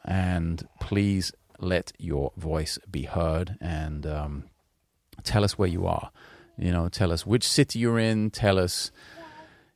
and 0.03 0.67
please 0.81 1.31
let 1.59 1.93
your 1.97 2.33
voice 2.35 2.77
be 2.89 3.03
heard 3.03 3.55
and 3.61 4.05
um, 4.05 4.43
tell 5.23 5.43
us 5.43 5.57
where 5.57 5.69
you 5.69 5.87
are. 5.87 6.11
You 6.61 6.71
know, 6.71 6.87
tell 6.87 7.11
us 7.11 7.25
which 7.25 7.45
city 7.47 7.79
you're 7.79 7.99
in. 7.99 8.29
Tell 8.31 8.57
us 8.57 8.91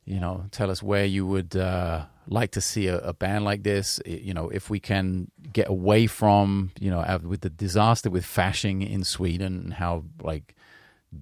you 0.06 0.20
know, 0.20 0.46
tell 0.52 0.70
us 0.70 0.82
where 0.82 1.04
you 1.04 1.26
would 1.26 1.56
uh, 1.56 2.04
like 2.28 2.52
to 2.52 2.60
see 2.60 2.86
a, 2.86 2.98
a, 2.98 3.12
band 3.12 3.44
like 3.44 3.64
this. 3.64 4.00
You 4.06 4.32
know, 4.32 4.48
if 4.48 4.70
we 4.70 4.78
can 4.78 5.32
get 5.52 5.68
away 5.68 6.06
from, 6.06 6.70
you 6.78 6.90
know, 6.90 7.20
with 7.24 7.40
the 7.40 7.50
disaster 7.50 8.08
with 8.08 8.24
Fasching 8.24 8.88
in 8.88 9.02
Sweden 9.02 9.60
and 9.64 9.74
how 9.74 10.04
like 10.22 10.54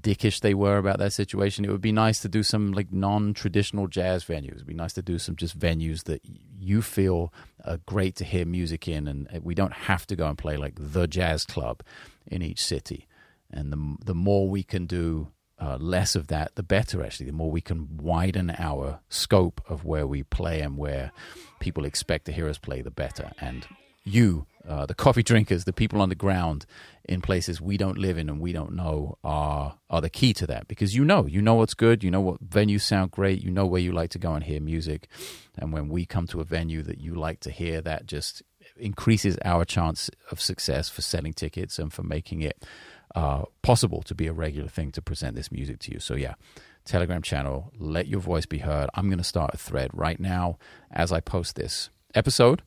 dickish 0.01 0.41
they 0.41 0.53
were 0.53 0.77
about 0.77 0.99
that 0.99 1.15
situation, 1.15 1.65
it 1.65 1.71
would 1.71 1.81
be 1.81 1.93
nice 1.93 2.21
to 2.21 2.29
do 2.29 2.43
some 2.43 2.73
like 2.73 2.93
non-traditional 2.93 3.87
jazz 3.87 4.23
venues. 4.23 4.57
It'd 4.57 4.67
be 4.67 4.75
nice 4.75 4.93
to 4.95 5.03
do 5.03 5.19
some 5.19 5.35
just 5.35 5.59
venues 5.59 6.05
that 6.05 6.21
you 6.59 6.83
feel 6.83 7.33
are 7.65 7.79
great 7.87 8.17
to 8.17 8.25
hear 8.25 8.45
music 8.45 8.87
in, 8.87 9.09
and 9.09 9.29
we 9.43 9.55
don't 9.55 9.73
have 9.73 10.07
to 10.09 10.17
go 10.17 10.27
and 10.27 10.37
play 10.37 10.59
like 10.59 10.75
the 10.77 11.07
jazz 11.07 11.47
club 11.47 11.83
in 12.27 12.43
each 12.43 12.63
city. 12.63 13.09
And 13.51 13.73
the 13.73 13.97
the 14.05 14.15
more 14.15 14.47
we 14.47 14.63
can 14.63 14.85
do 14.85 15.29
uh, 15.61 15.77
less 15.81 16.15
of 16.15 16.29
that, 16.29 16.55
the 16.57 16.63
better, 16.63 17.03
actually. 17.03 17.27
The 17.27 17.33
more 17.33 17.51
we 17.51 17.61
can 17.61 17.97
widen 17.97 18.55
our 18.59 19.01
scope 19.09 19.61
of 19.69 19.85
where 19.85 20.07
we 20.07 20.23
play 20.23 20.61
and 20.61 20.77
where 20.77 21.13
people 21.61 21.85
expect 21.85 22.27
to 22.27 22.33
hear 22.33 22.49
us 22.49 22.59
play, 22.59 22.83
the 22.83 22.91
better. 22.91 23.33
And 23.41 23.67
you, 24.05 24.47
uh, 24.69 24.87
the 24.87 24.95
coffee 24.95 25.23
drinkers, 25.23 25.65
the 25.65 25.73
people 25.73 26.03
on 26.03 26.09
the 26.09 26.15
ground 26.15 26.67
in 27.07 27.21
places 27.21 27.61
we 27.61 27.77
don't 27.77 27.99
live 27.99 28.17
in 28.17 28.29
and 28.29 28.41
we 28.41 28.53
don't 28.53 28.73
know 28.75 29.19
are 29.23 29.79
are 29.91 30.01
the 30.01 30.09
key 30.09 30.33
to 30.33 30.47
that 30.47 30.67
because 30.69 30.95
you 30.95 31.05
know 31.05 31.27
you 31.27 31.43
know 31.43 31.55
what's 31.55 31.75
good 31.75 32.03
you 32.03 32.11
know 32.11 32.21
what 32.21 32.43
venues 32.49 32.81
sound 32.81 33.11
great 33.11 33.43
you 33.43 33.51
know 33.51 33.67
where 33.67 33.81
you 33.81 33.93
like 33.93 34.09
to 34.09 34.19
go 34.19 34.33
and 34.33 34.45
hear 34.45 34.61
music 34.61 35.07
and 35.59 35.73
when 35.73 35.89
we 35.89 36.07
come 36.07 36.27
to 36.27 36.41
a 36.41 36.45
venue 36.45 36.83
that 36.83 36.99
you 36.99 37.15
like 37.15 37.41
to 37.41 37.51
hear 37.51 37.83
that 37.83 38.07
just 38.07 38.43
increases 38.77 39.37
our 39.45 39.65
chance 39.65 40.11
of 40.31 40.41
success 40.41 40.89
for 40.89 41.03
selling 41.03 41.35
tickets 41.35 41.79
and 41.79 41.93
for 41.93 42.03
making 42.03 42.41
it 42.41 42.65
uh, 43.15 43.45
possible 43.63 44.03
to 44.03 44.15
be 44.15 44.27
a 44.27 44.33
regular 44.33 44.69
thing 44.69 44.91
to 44.93 45.03
present 45.03 45.37
this 45.37 45.53
music 45.53 45.79
to 45.81 45.93
you. 45.93 46.01
So, 46.01 46.15
yeah, 46.15 46.35
Telegram 46.85 47.23
channel, 47.23 47.73
let 47.79 48.09
your 48.09 48.21
voice 48.21 48.47
be 48.47 48.59
heard. 48.59 48.91
I'm 48.95 49.07
going 49.07 49.19
to 49.19 49.25
start 49.25 49.55
a 49.55 49.57
thread 49.57 49.91
right 49.93 50.19
now 50.19 50.59
as 50.91 51.13
I 51.13 51.21
post 51.21 51.57
this 51.57 51.91
episode, 52.15 52.63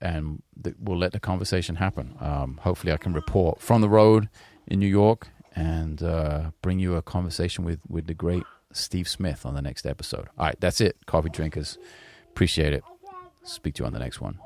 and 0.00 0.42
th- 0.62 0.76
we'll 0.80 0.98
let 0.98 1.12
the 1.12 1.20
conversation 1.20 1.76
happen. 1.76 2.16
Um, 2.20 2.58
hopefully, 2.62 2.92
I 2.92 2.96
can 2.96 3.12
report 3.12 3.60
from 3.60 3.80
the 3.80 3.88
road 3.88 4.28
in 4.66 4.78
New 4.78 4.88
York 4.88 5.28
and 5.54 6.02
uh, 6.02 6.50
bring 6.62 6.78
you 6.78 6.96
a 6.96 7.02
conversation 7.02 7.64
with, 7.64 7.80
with 7.88 8.06
the 8.06 8.14
great 8.14 8.42
Steve 8.72 9.08
Smith 9.08 9.46
on 9.46 9.54
the 9.54 9.62
next 9.62 9.86
episode. 9.86 10.28
All 10.36 10.46
right, 10.46 10.56
that's 10.58 10.80
it, 10.80 10.96
coffee 11.06 11.30
drinkers. 11.30 11.78
Appreciate 12.30 12.72
it. 12.72 12.82
Speak 13.44 13.74
to 13.74 13.82
you 13.82 13.86
on 13.86 13.92
the 13.92 14.00
next 14.00 14.20
one. 14.20 14.38